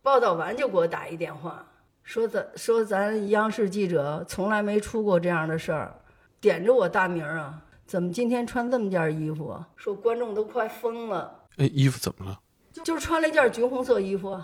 [0.00, 1.66] 报道完就给我打一电话，
[2.02, 5.92] 说咱说咱央视记者从来没出过这样的事儿，
[6.40, 9.68] 点着我大名啊，怎么今天穿这么件衣服啊？
[9.76, 11.40] 说观众都快疯了。
[11.58, 12.40] 哎，衣服怎么了？
[12.82, 14.40] 就是穿了一件橘红色衣服，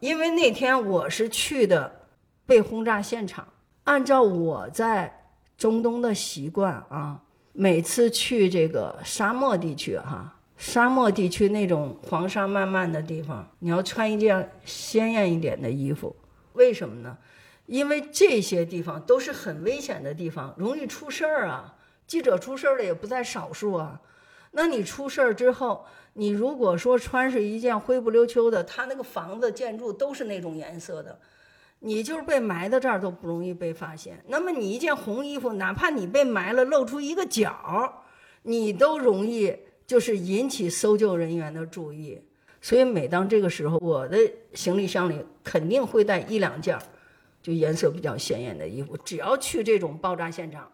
[0.00, 2.08] 因为那天我是去的
[2.44, 3.46] 被轰炸现场，
[3.84, 5.24] 按照我在
[5.56, 10.32] 中东的习惯啊，每次去这个沙漠地区哈。
[10.58, 16.16] 沙漠地区那种黄沙漫漫的地方，你要穿一件鲜艳一点的衣服，
[16.54, 17.18] 为什么呢？
[17.66, 21.74] 因为这些地方都是很危险的地方，容易出事儿啊。
[22.06, 24.00] 记者出事儿的也不在少数啊。
[24.56, 31.20] 那你出事儿之后，你如果说穿是一件灰不溜秋的，他那个房子建筑都是那种颜色的，
[31.80, 34.24] 你就是被埋到这儿都不容易被发现。
[34.28, 38.02] 那么你一件红衣服，哪怕你被埋了露出一个角，
[38.44, 39.54] 你都容易
[39.86, 42.22] 就是引起搜救人员的注意。
[42.62, 44.18] 所以每当这个时候，我的
[44.54, 46.78] 行李箱里肯定会带一两件，
[47.42, 48.96] 就颜色比较鲜艳的衣服。
[49.04, 50.66] 只要去这种爆炸现场。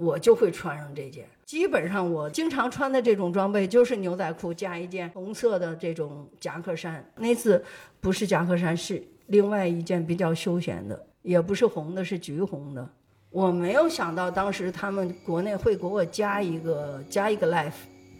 [0.00, 7.02] 我就会穿上这件，基本上我经常穿的这种装备就是牛仔裤加一件红色的这种夹克衫。
[7.16, 7.64] 那次
[8.02, 12.86] 不是夹克衫，是另外一件比较休闲的，也不是红的，是橘红的。
[13.30, 17.72] 我没有想到当时他们国内会给我加一个加一个 life，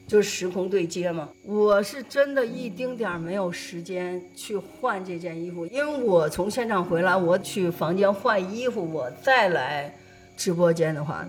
[0.07, 1.29] 就是时空对接嘛。
[1.45, 9.95] 我是真的一丁点儿没有时间去换这件衣服，因为我从现场回来，我去房间换衣服，我再来
[10.35, 11.29] 直播间的话。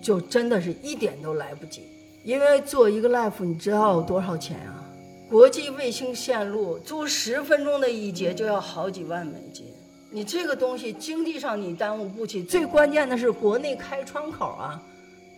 [0.00, 1.82] 就真的是一点都来不及，
[2.24, 4.84] 因为做一个 live，你知道多少钱啊？
[5.28, 9.66] 国际卫星线路租十分钟的一节就要好几万美金，
[10.10, 14.82] 你这个东西经济上你耽误不起，最关键的是国内开窗口啊，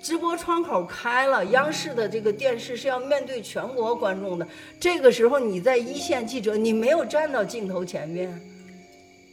[0.01, 4.49] 直播窗口开了，央视的这个电视是要面对全国观众的，
[4.81, 8.41] 这个时候你在一线记者，你没有站到镜头前面，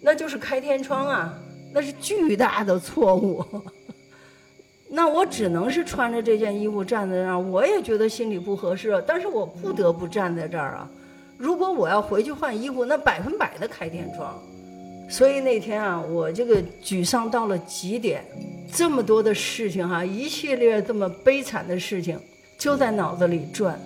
[0.02, 1.34] 那就是开天窗啊，
[1.72, 3.46] 那是巨大的错误。
[4.92, 10.90] 那我只能是穿着这件衣服站在那儿，我也觉得心里不合适，但是我不得不站在这儿啊。
[11.38, 14.38] 如果我要回去换衣服，那百分百的开天窗。
[15.10, 18.24] 所以那天啊，我这个沮丧到了极点，
[18.72, 22.20] 这么多的事情哈，一系列这么悲惨的事情
[22.58, 23.80] 就在脑子里转，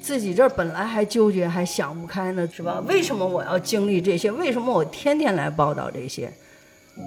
[0.00, 2.82] 自己这本来还纠结还想不开呢，是吧？
[2.86, 4.30] 为什么我要经历这些？
[4.30, 6.32] 为什么我天天来报道这些？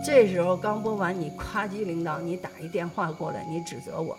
[0.05, 4.17] 这时候刚播完，你夸叽领导，你打一电话过来，你指责我，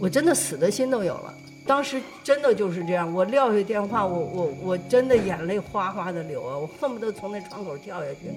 [0.00, 1.34] 我真的死的心都有了。
[1.66, 8.30] 当时真的就是这样，我撂下电话，我我我真的眼泪哗哗的流啊，我恨不得从那窗口跳下去。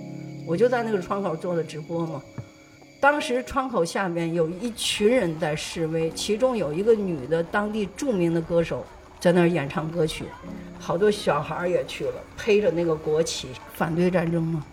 [0.46, 2.22] 我就在那个窗口做的直播嘛。
[3.00, 8.86] 当时窗口下面有一群人在示威，其中有一个女的当地著名的歌手
[9.26, 10.26] 在那儿演唱歌曲，
[10.80, 14.64] 好多小孩也去了，披着那个国旗反对战争嘛。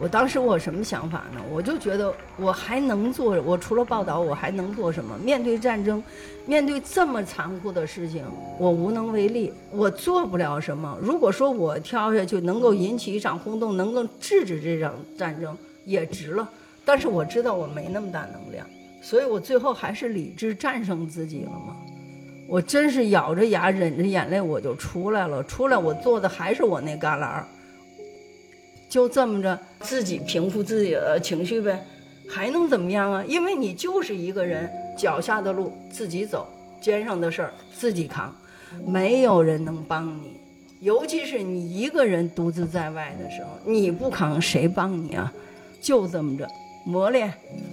[0.00, 1.40] 我当时我什么想法呢？
[1.50, 5.18] 我就觉得我还能做，我除了报道，我还能做什么？
[5.18, 6.00] 面对战争，
[6.46, 8.24] 面对这么残酷的事情，
[8.56, 10.96] 我无能为力，我做不了什么。
[11.02, 16.48] 如果说我跳下去能够引起一场轰动，能够制止这场战争，也值了。
[16.84, 18.64] 但是我知道我没那么大能量，
[19.02, 21.74] 所以我最后还是理智战胜自己了嘛。
[22.48, 25.44] 我真是咬着牙忍着眼泪，我就出来了。
[25.44, 27.46] 出来我做的还是我那旮旯儿。
[28.88, 31.84] 就这么着，自己平复自己的情绪呗，
[32.26, 33.22] 还能怎么样啊？
[33.28, 36.48] 因为你就是一个人，脚下的路自己走，
[36.80, 38.34] 肩上的事儿自己扛，
[38.86, 40.40] 没有人能帮你。
[40.80, 45.30] 尤其是你一个人独自在外的时候，你不扛谁帮你啊？
[45.82, 46.48] 就这么着
[46.86, 47.30] 磨练，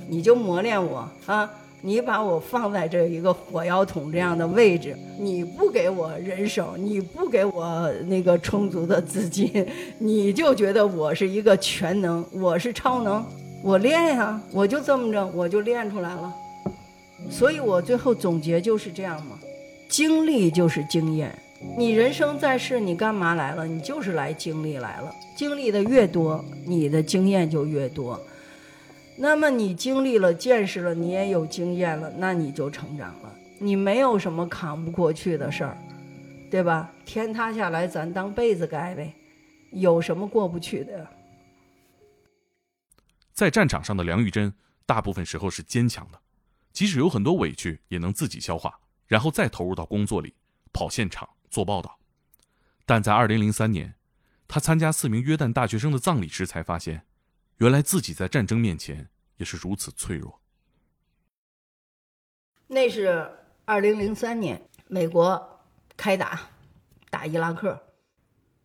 [0.10, 1.50] 你就磨练我啊。
[1.86, 9.64] 你把我放在这一个火药桶这样的位置，你不给我人手，你不给我那个充足的资金，
[10.00, 13.24] 你就觉得我是一个全能，我是超能，
[13.62, 16.34] 我练呀，我就这么着，我就练出来了。
[17.30, 19.38] 所以我最后总结就是这样嘛，
[19.88, 21.32] 经历就是经验。
[21.78, 23.68] 你人生在世，你干嘛来了？
[23.68, 25.14] 你就是来经历来了。
[25.38, 28.20] 经历的越多，你的经验就越多。
[29.18, 33.34] 那么你经历了、见识了，你也有经验了，那你就成长了。
[33.60, 35.78] 你没有什么扛不过去的事儿，
[36.52, 36.92] 对吧？
[37.06, 39.14] 天塌下来，咱当被子盖呗，
[39.72, 41.08] 有什么过不去的？
[43.34, 44.54] 在战场上的梁玉珍，
[44.86, 46.20] 大部分时候是坚强的，
[46.74, 50.36] 即使有很多委屈，也能自己消化，然后再投入到工作里，
[50.74, 51.98] 跑现场做报道。
[52.86, 53.96] 但在二零零三年，
[54.48, 57.06] 他参加四名约旦大学生的葬礼时，才发现。
[57.58, 60.42] 原来自己在战争面前也是如此脆弱。
[62.68, 63.30] 那是
[63.64, 65.62] 二零零三年，美国
[65.96, 66.50] 开打，
[67.10, 67.82] 打伊拉克。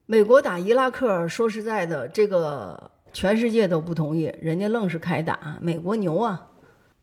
[0.06, 5.58] 美国打伊拉克，说实在的，这个全世界都不同意，人家愣是开打。
[5.60, 6.48] 美国牛啊，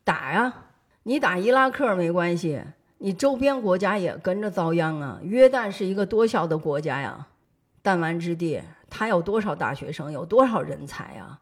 [0.04, 0.66] 打呀！
[1.04, 2.62] 你打伊拉克没关系，
[2.98, 5.22] 你周边国家也跟着遭殃啊。
[5.24, 7.28] 约旦是一个多小的国家呀，
[7.82, 11.40] 弹丸之地，他有多少大学生，有多少人才啊？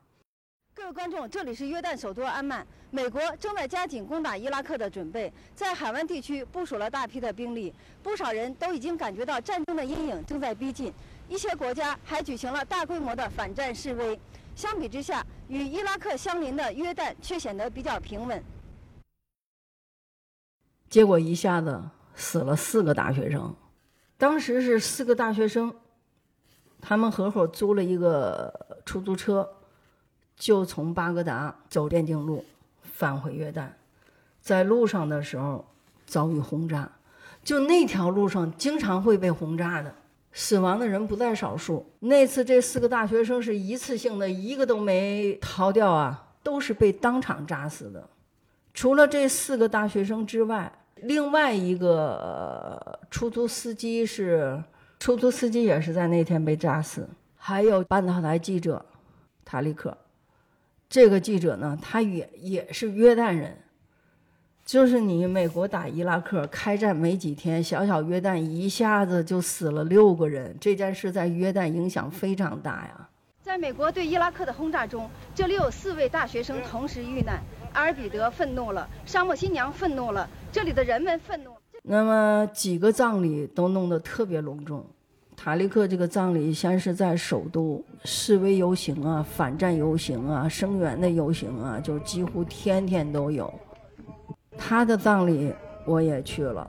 [0.86, 2.64] 各位观众，这里是约旦首都安曼。
[2.92, 7.74] 美国正在加紧攻打伊拉克的准备，在海湾地区部署了大批的兵力，
[8.04, 10.94] 不少人都已经感觉到战争的阴影正在逼近。
[11.28, 14.20] 一些国家还举行了大规模的反战示威。
[14.56, 18.44] 相比之下，与伊拉克相邻的约旦却显得比较平稳。
[20.88, 21.82] 结果一下子
[22.14, 23.56] 死了四个大学生，
[24.20, 25.76] 当时是四个大学生，
[26.80, 29.50] 他们合伙租了一个出租车，
[30.38, 32.44] 就从巴格达走边境路
[32.82, 33.68] 返回约旦，
[34.42, 35.66] 在路上的时候
[36.06, 36.90] 遭遇轰炸，
[37.44, 39.94] 就那条路上经常会被轰炸的，
[40.34, 41.90] 死亡的人不在少数。
[42.00, 48.10] 那次这四个大学生是一次性的，一个都没逃掉啊，都是被当场炸死的。
[48.74, 54.62] 除了这四个大学生之外，另外一个出租司机是
[55.00, 57.08] 出租司机，也是在那天被炸死。
[57.38, 58.86] 还有半岛台记者
[59.46, 59.96] 塔利克，
[60.90, 63.58] 这个记者呢，他也也是约旦人。
[64.66, 73.10] 就是你美国打伊拉克开战没几天，小小约旦一下子就死了六个人，这件事在约旦影响非常大呀。
[73.44, 77.40] 在美国对伊拉克的轰炸中，这里有四位大学生同时遇难。
[77.74, 81.52] 阿尔比德愤怒了，沙漠新娘愤怒了，这里的人们愤怒。
[81.84, 84.84] 那么几个葬礼都弄得特别隆重。
[85.36, 93.54] 塔利克这个葬礼先是在首都示威游行啊、反战游行啊、声援的游行啊，就几乎天天都有。
[94.58, 95.54] 他的葬礼
[95.86, 96.68] 我也去了，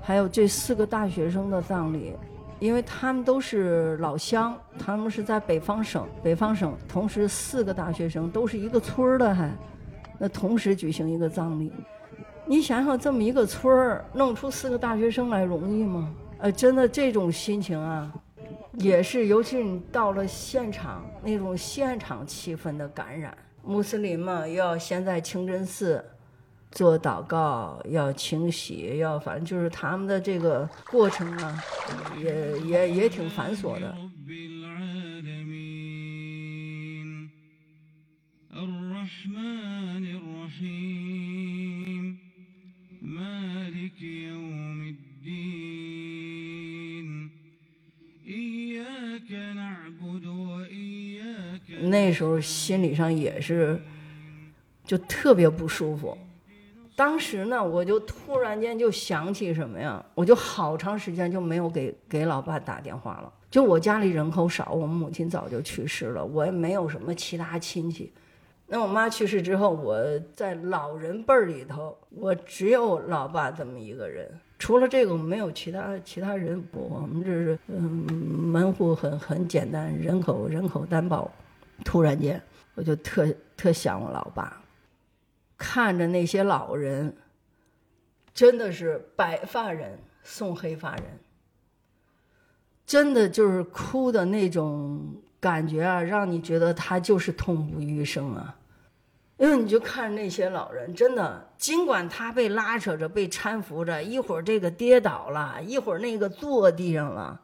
[0.00, 2.14] 还有这四个大学生的葬礼，
[2.60, 9.52] 因为他们都是老乡，他们是在北方省，北方省同时四个大学生都是一个村儿的，还
[10.16, 11.72] 那同时举行一个葬礼，
[12.46, 16.08] 你想想这么一个村儿弄出四个大学生来容易吗？
[16.38, 18.12] 呃，真的这种心情啊，
[18.74, 26.04] 也是，尤其你到了现场那种现场气氛的感染，穆斯林嘛，要先在清真寺。
[26.70, 31.64] 做祷告要清洗，要反正就是他们的这个过程啊，
[32.22, 33.96] 也也也挺繁琐的。
[51.82, 53.80] 那时候心理上也是，
[54.84, 56.16] 就特别不舒服。
[56.96, 60.04] 当时呢，我就突然间就想起什么呀？
[60.14, 63.32] 我就好长时间就没有给给老爸打电话了。
[63.50, 68.12] 就我家里人口少，我母亲早就去世了，我也没有什么其他亲戚。
[68.66, 70.04] 那我妈去世之后，我
[70.34, 74.28] 在老人辈儿里头，我只有老爸这么一个人。
[74.58, 76.62] 除了这个，没有其他其他人。
[76.72, 81.30] 我们这是嗯门户很很简单，人口人口担保。
[81.84, 82.42] 突然间，
[82.74, 84.60] 我就特特想我老爸。
[85.56, 87.16] 看着那些老人，
[88.34, 91.04] 真的是白发人送黑发人，
[92.84, 98.57] 真的就是哭的那种感觉啊，让你觉得他就是痛不欲生啊。
[99.38, 107.40] 因为你就看那些老人，真的，尽管他被拉扯着、被搀扶着，一会儿这个跌倒了，一会儿那个坐地上了，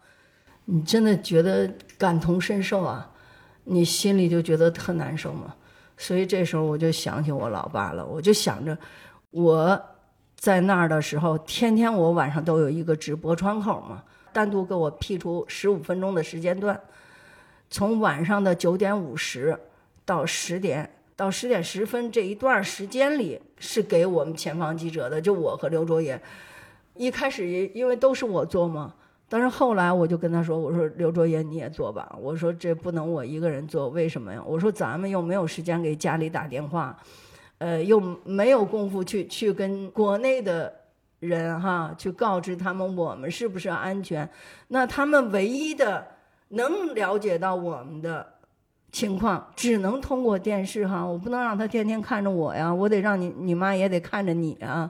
[0.64, 3.08] 你真的觉得感同身受啊，
[3.62, 5.54] 你心里就觉得特难受嘛。
[5.96, 8.76] 所以这时候我就想起我老爸了，我就想着
[9.30, 9.80] 我
[10.34, 16.78] 在那儿的时候，天天我晚上都有一个直播窗口嘛，单独给我辟出十五分钟的时间段，
[17.70, 19.56] 从晚上的九点五十
[20.04, 26.20] 到十点到十点十分这一段时间里，是给我们前方记者的，就我和刘卓也。
[26.96, 28.94] 一开始因为都是我做嘛。
[29.26, 32.14] 但是后来我就跟他说：“我说刘卓言你也做吧。
[32.20, 34.40] 我说这不能我一个人做，为什么呀？
[34.46, 36.96] 我说咱们又没有时间给家里打电话，
[37.58, 40.72] 呃，又没有功夫去去跟国内的
[41.18, 44.28] 人哈去告知他们我们是不是安全。
[44.68, 46.06] 那他们唯一的
[46.48, 48.33] 能了解到我们的
[48.94, 51.04] 情况，只能通过电视哈。
[51.04, 54.88] 我不能让他天天看着我呀，我得让你你妈也得看着你啊，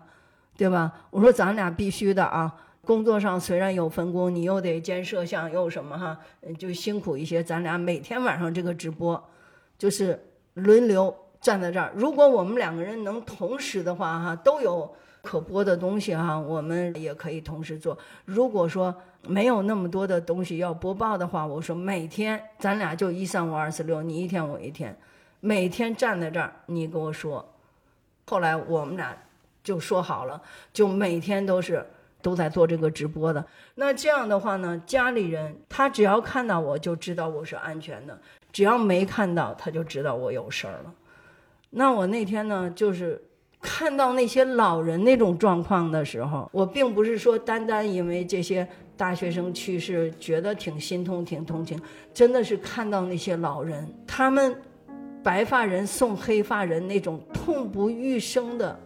[0.58, 0.92] 对吧？
[1.10, 6.18] 我说咱俩必须的啊。”工作上虽然有分工，你又得兼摄像，又什么哈，
[6.58, 7.42] 就辛苦一些。
[7.42, 9.24] 咱俩每天晚上这个直播，
[9.78, 11.90] 就是轮流站在这儿。
[11.94, 17.96] 如果我们两个人能同时的话哈，都有可播的东西哈，我们也可以同时做。
[18.26, 18.94] 如果说
[19.26, 24.96] 没有那么多的东西要播报的话，我说每天咱俩就一三五二四六，你一天我一天，
[25.40, 27.46] 每天站在这儿，你跟我说。
[28.26, 29.16] 后来我们俩
[29.62, 30.40] 就说好了，
[30.72, 31.86] 就每天都是。
[32.24, 33.44] 都在做这个直播的，
[33.74, 38.18] 那这样的话呢，家里人他只要看到我就知道我是安全的，
[38.50, 40.94] 只要没看到他就知道我有事儿了。
[41.68, 43.22] 那我那天呢，就是
[43.60, 48.66] 看到那些老人那种状况的时候，我并不是说单单因为这些
[48.96, 51.80] 大学生去世觉得挺心痛、挺同情，
[52.12, 54.56] 真的是看到那些老人，他们
[55.22, 58.78] 白发人送黑发人那种痛不欲生的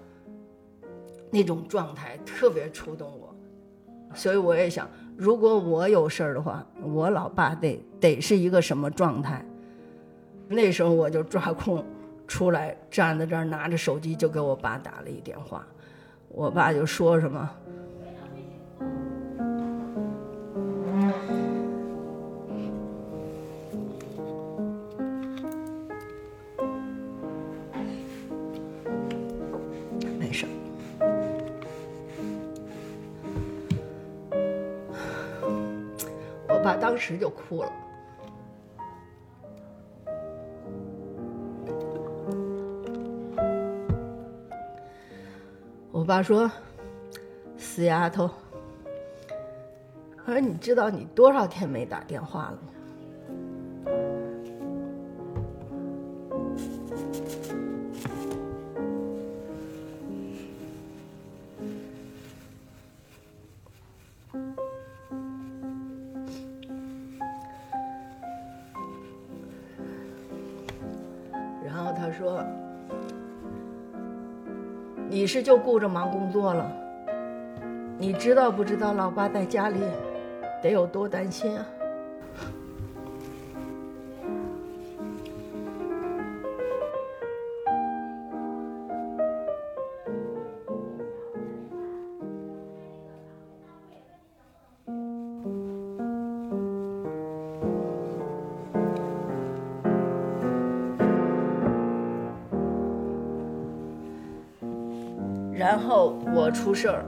[1.30, 3.34] 那种状态，特别触动我。
[4.14, 9.44] 所以我也想，如果我有事儿的话，我老爸得得是一个什么状态？
[10.48, 11.84] 那时候我就抓空
[12.26, 15.66] 出来站在这儿，拿着手机就给我爸打了一电话。
[16.30, 17.50] 我爸就说什么。
[36.80, 37.72] 当时就哭了。
[45.90, 46.50] 我爸说
[47.58, 48.30] ：“死丫头，
[50.24, 52.72] 我说你知道你多少天没打电话了吗？”
[75.28, 76.72] 是就顾着忙工作了，
[77.98, 79.78] 你知道不知道老爸在家里
[80.62, 81.66] 得有多担心啊？
[106.58, 107.04] 出事儿，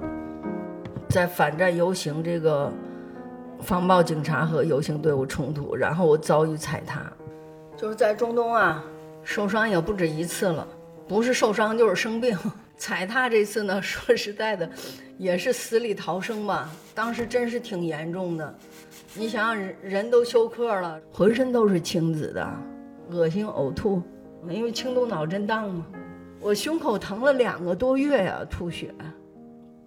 [1.08, 2.72] 在反战游行这个
[3.60, 7.12] 防暴警察和游行队伍冲突，然后我遭遇踩踏，
[7.76, 8.84] 就是在中东啊，
[9.24, 10.64] 受伤也不止一次了，
[11.08, 12.38] 不是受伤就是生病。
[12.78, 14.70] 踩踏这次呢，说实在的，
[15.18, 16.70] 也是死里逃生吧。
[16.94, 18.54] 当时真是挺严重的，
[19.14, 22.48] 你想想人人都休克了，浑身都是青紫的，
[23.10, 24.00] 恶心呕吐，
[24.48, 25.84] 因为轻度脑震荡嘛。
[26.40, 28.94] 我胸口疼了两个多月呀，吐血。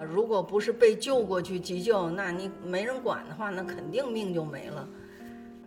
[0.03, 4.87] 如果不是被救过去急救，那你没人管的话，那肯定命就没了。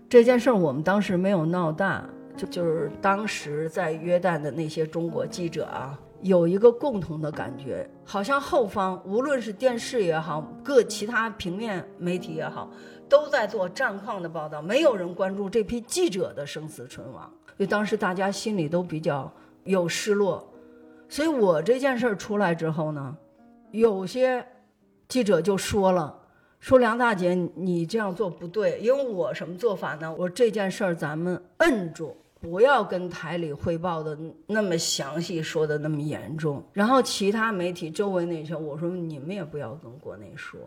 [0.09, 12.70] 这件事儿我们当时没有闹大，就就是当时在约旦的那些中国记者啊，有一个共同的感觉，好像后方无论是电视也好，各其他平面媒体也好，
[13.09, 17.28] 都在做战况的报道，没有人关注这批记者的生死存亡。
[17.57, 19.32] 所以当时大家心里都比较
[19.64, 20.47] 有失落。
[21.09, 23.16] 所以我这件事儿出来之后呢，
[23.76, 24.42] 有些
[25.06, 26.18] 记者就说了，
[26.60, 30.14] 说梁大姐你这样做不对，因为我什么做法呢？
[30.18, 36.64] 我这件事儿咱们摁住，不要跟台里汇报的那么详细，说的那么严重。
[36.72, 40.58] 然后其他媒体周围那些，我说你们也不要跟国内说，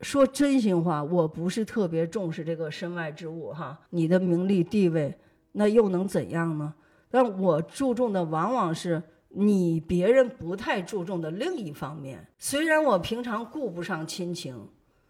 [0.00, 5.16] 说真心话，我不是特别重视这个身外之物哈，你的名利地位
[5.52, 6.74] 那又能怎样呢？
[7.08, 9.00] 但我注重的往往是。
[9.38, 14.66] 你别人不太注重的另一方面，虽然我平常顾不上亲情，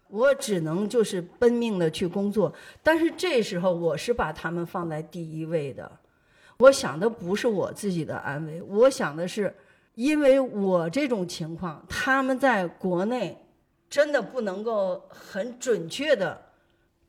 [0.09, 2.53] 我只能就是奔命的去工作，
[2.83, 5.89] 但是这时候我是把他们放在第一位的。
[6.57, 9.55] 我想的不是我自己的安危，我想的是，
[9.95, 13.37] 因为我这种情况，他们在国内
[13.89, 16.41] 真的不能够很准确的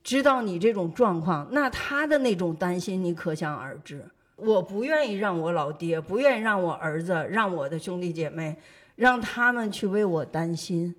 [0.04, 4.08] 知道你这种状况，那他的那种担心，你可想而知。
[4.38, 8.56] 我不愿意让我老爹，不愿意让我儿子，让我的兄弟姐妹，
[8.94, 10.94] 让他们去为我担心，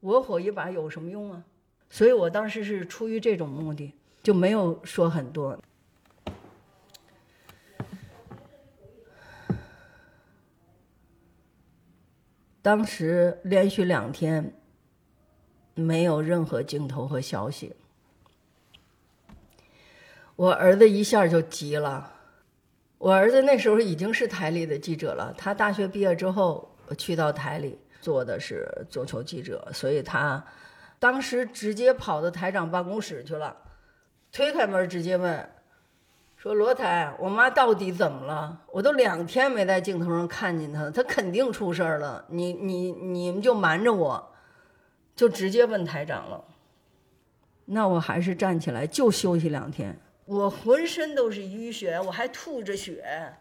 [0.00, 1.44] 我火一把有什么用啊？
[1.90, 3.92] 所以我当时是出于这种目的，
[4.22, 5.58] 就没有说很多。
[12.62, 14.54] 当时连续两天
[15.74, 17.74] 没有任何镜头和消息，
[20.36, 22.20] 我儿子一下就急了。
[23.02, 30.40] 我儿子那时候已经是台里的记者了，他大学毕业之后去到台里做的是足球记者，所以他
[31.00, 33.56] 当时直接跑到台长办公室去了，
[34.30, 35.50] 推开门直接问，
[36.36, 38.60] 说罗台，我妈到底怎么了？
[38.70, 44.32] 我都两天没在镜头上看见她，她肯定出事儿了，你你你们就瞒着我，
[45.16, 46.44] 就直接问台长了。
[47.64, 49.98] 那我还是站起来，就休息两天。
[50.32, 53.34] 我浑身都是淤血，我还吐着血，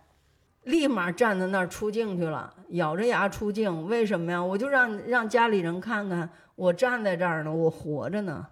[0.63, 3.87] 立马站在那儿出镜去了，咬着牙出镜。
[3.87, 4.43] 为什么呀？
[4.43, 8.49] 我就让让家里人看看，我站在这儿呢，我活着呢。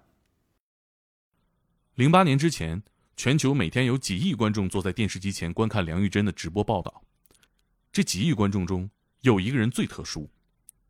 [1.96, 2.82] 零八年之前，
[3.18, 7.04] 全球每天有几亿观众坐在电视机前观看梁玉珍的直播报道。
[7.92, 10.30] 这几亿观众中有一个人最特殊，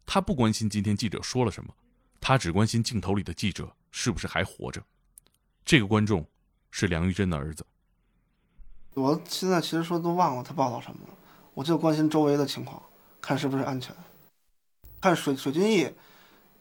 [0.06, 1.74] 他不关心今天记者说了什么，
[2.22, 4.84] 他只关心镜头里的记者是不是还活着？
[5.66, 6.24] 这个观众
[6.72, 7.66] 是梁玉珍的儿子。
[8.96, 11.14] 我现在其实说都忘了他报道什么了，
[11.54, 12.82] 我就关心周围的情况，
[13.22, 13.96] 看是不是安全。
[15.00, 15.90] 看水水军义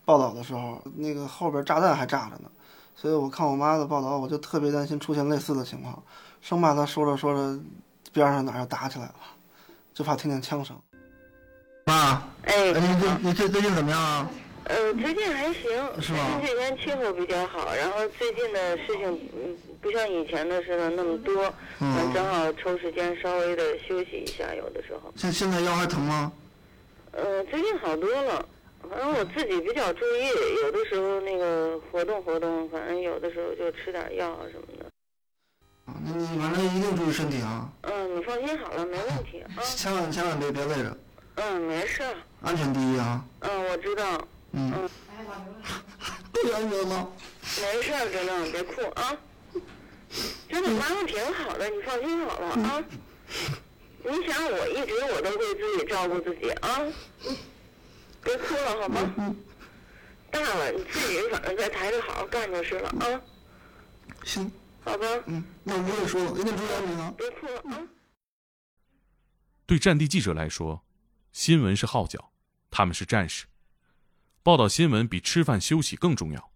[0.05, 2.51] 报道的时候，那个后边炸弹还炸着呢，
[2.95, 6.01] 所以我看我妈的报道，我就特别担心出现类似的情况，
[6.41, 7.61] 生怕他说着说着
[8.13, 9.15] 边上哪儿又打起来了，
[9.93, 10.79] 就怕听见枪声。
[11.87, 14.31] 妈，哎，你这你这最近怎么样啊？
[14.69, 15.63] 呃，最近还行，
[16.01, 16.39] 是吧？
[16.43, 19.05] 这几天气候比较好，然后最近的事情
[19.35, 25.11] 嗯不像以前的似的那么多，嗯，正好抽时间稍微的休息一下，有的时候。
[25.17, 26.31] 像现在腰还疼吗？
[27.13, 28.47] 呃，最近好多了，
[28.89, 30.29] 反正我自己比较注意，
[30.63, 34.85] 有的时候那个活动活动，反正有的时候就吃点药啊什么的。
[35.87, 37.67] 啊，那你反正一定注意身体啊。
[37.83, 39.63] 嗯，你放心好了，没问题 啊。
[39.63, 40.95] 千万千万别别累着。
[41.37, 42.03] 嗯，没事。
[42.43, 43.25] 安全第一啊。
[43.41, 44.05] 嗯，我知道。
[44.53, 44.89] 嗯。
[46.33, 47.09] 不安全吗？
[47.61, 49.17] 没事，真的，别哭啊。
[50.49, 52.85] 真的，妈妈挺好的，你放心好了啊。
[54.05, 56.81] 你想，我一直我都会自己照顾自己啊。
[58.23, 59.35] 别哭了，好吗？
[60.31, 63.21] 大了，你自己反正在台里好好干就是了啊。
[64.25, 64.51] 行。
[64.85, 65.07] 好吧。
[65.27, 67.15] 嗯，那我也说了，一定注意安全啊。
[67.17, 67.89] 别哭了啊。
[69.67, 70.83] 对战地记者来说，
[71.33, 72.33] 新闻是号角，
[72.71, 73.47] 他们是战士。
[74.49, 76.51] 报道新闻比吃饭休息更重要。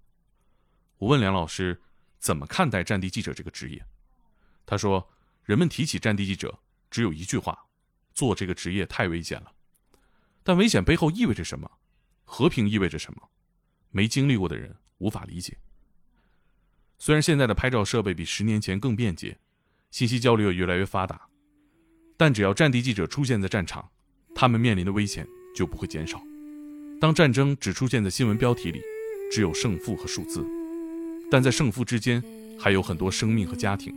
[0.96, 1.78] 我问梁老师，
[2.18, 3.84] 怎么看待战地记者这个职业？
[4.64, 5.10] 他说，
[5.44, 6.58] 人们提起战地记者，
[6.90, 7.66] 只有一句话：
[8.14, 9.52] 做这个职业太危险了。
[10.42, 11.70] 但危险背后意味着什么？
[12.24, 13.28] 和平意味着什么？
[13.90, 15.58] 没经历过的人无法理解。
[16.96, 19.38] 虽然现在的拍照设备比十年前更便捷，
[19.90, 21.28] 信息交流也越来越发达，
[22.16, 23.86] 但只要战地记者出现在战场，
[24.34, 26.18] 他们面临的危险就不会减少。
[27.02, 28.80] 当战争只出现在新闻标题里，
[29.28, 30.46] 只有胜负和数字，
[31.28, 32.22] 但在胜负之间
[32.56, 33.92] 还有很多生命和家庭。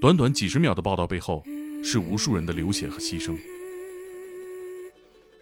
[0.00, 1.44] 短短几十秒的报道背后，
[1.84, 3.36] 是无数人的流血和牺牲。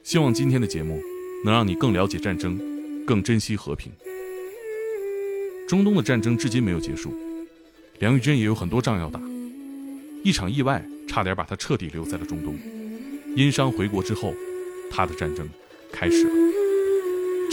[0.02, 1.00] 希望今天的节目
[1.42, 2.60] 能让你更了解战争，
[3.06, 3.90] 更珍惜和平。
[5.66, 7.14] 中东的战争至今没有结束，
[7.98, 9.18] 梁玉珍也有很多仗要打。
[10.22, 12.58] 一场意外差点把他彻底留在了中东，
[13.34, 14.34] 因伤回国之后，
[14.90, 15.48] 他的战争
[15.90, 16.53] 开始了。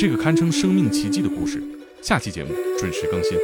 [0.02, 1.62] 这个堪称生命奇迹的故事，
[2.02, 2.50] 下期节目
[2.80, 3.38] 准时更新。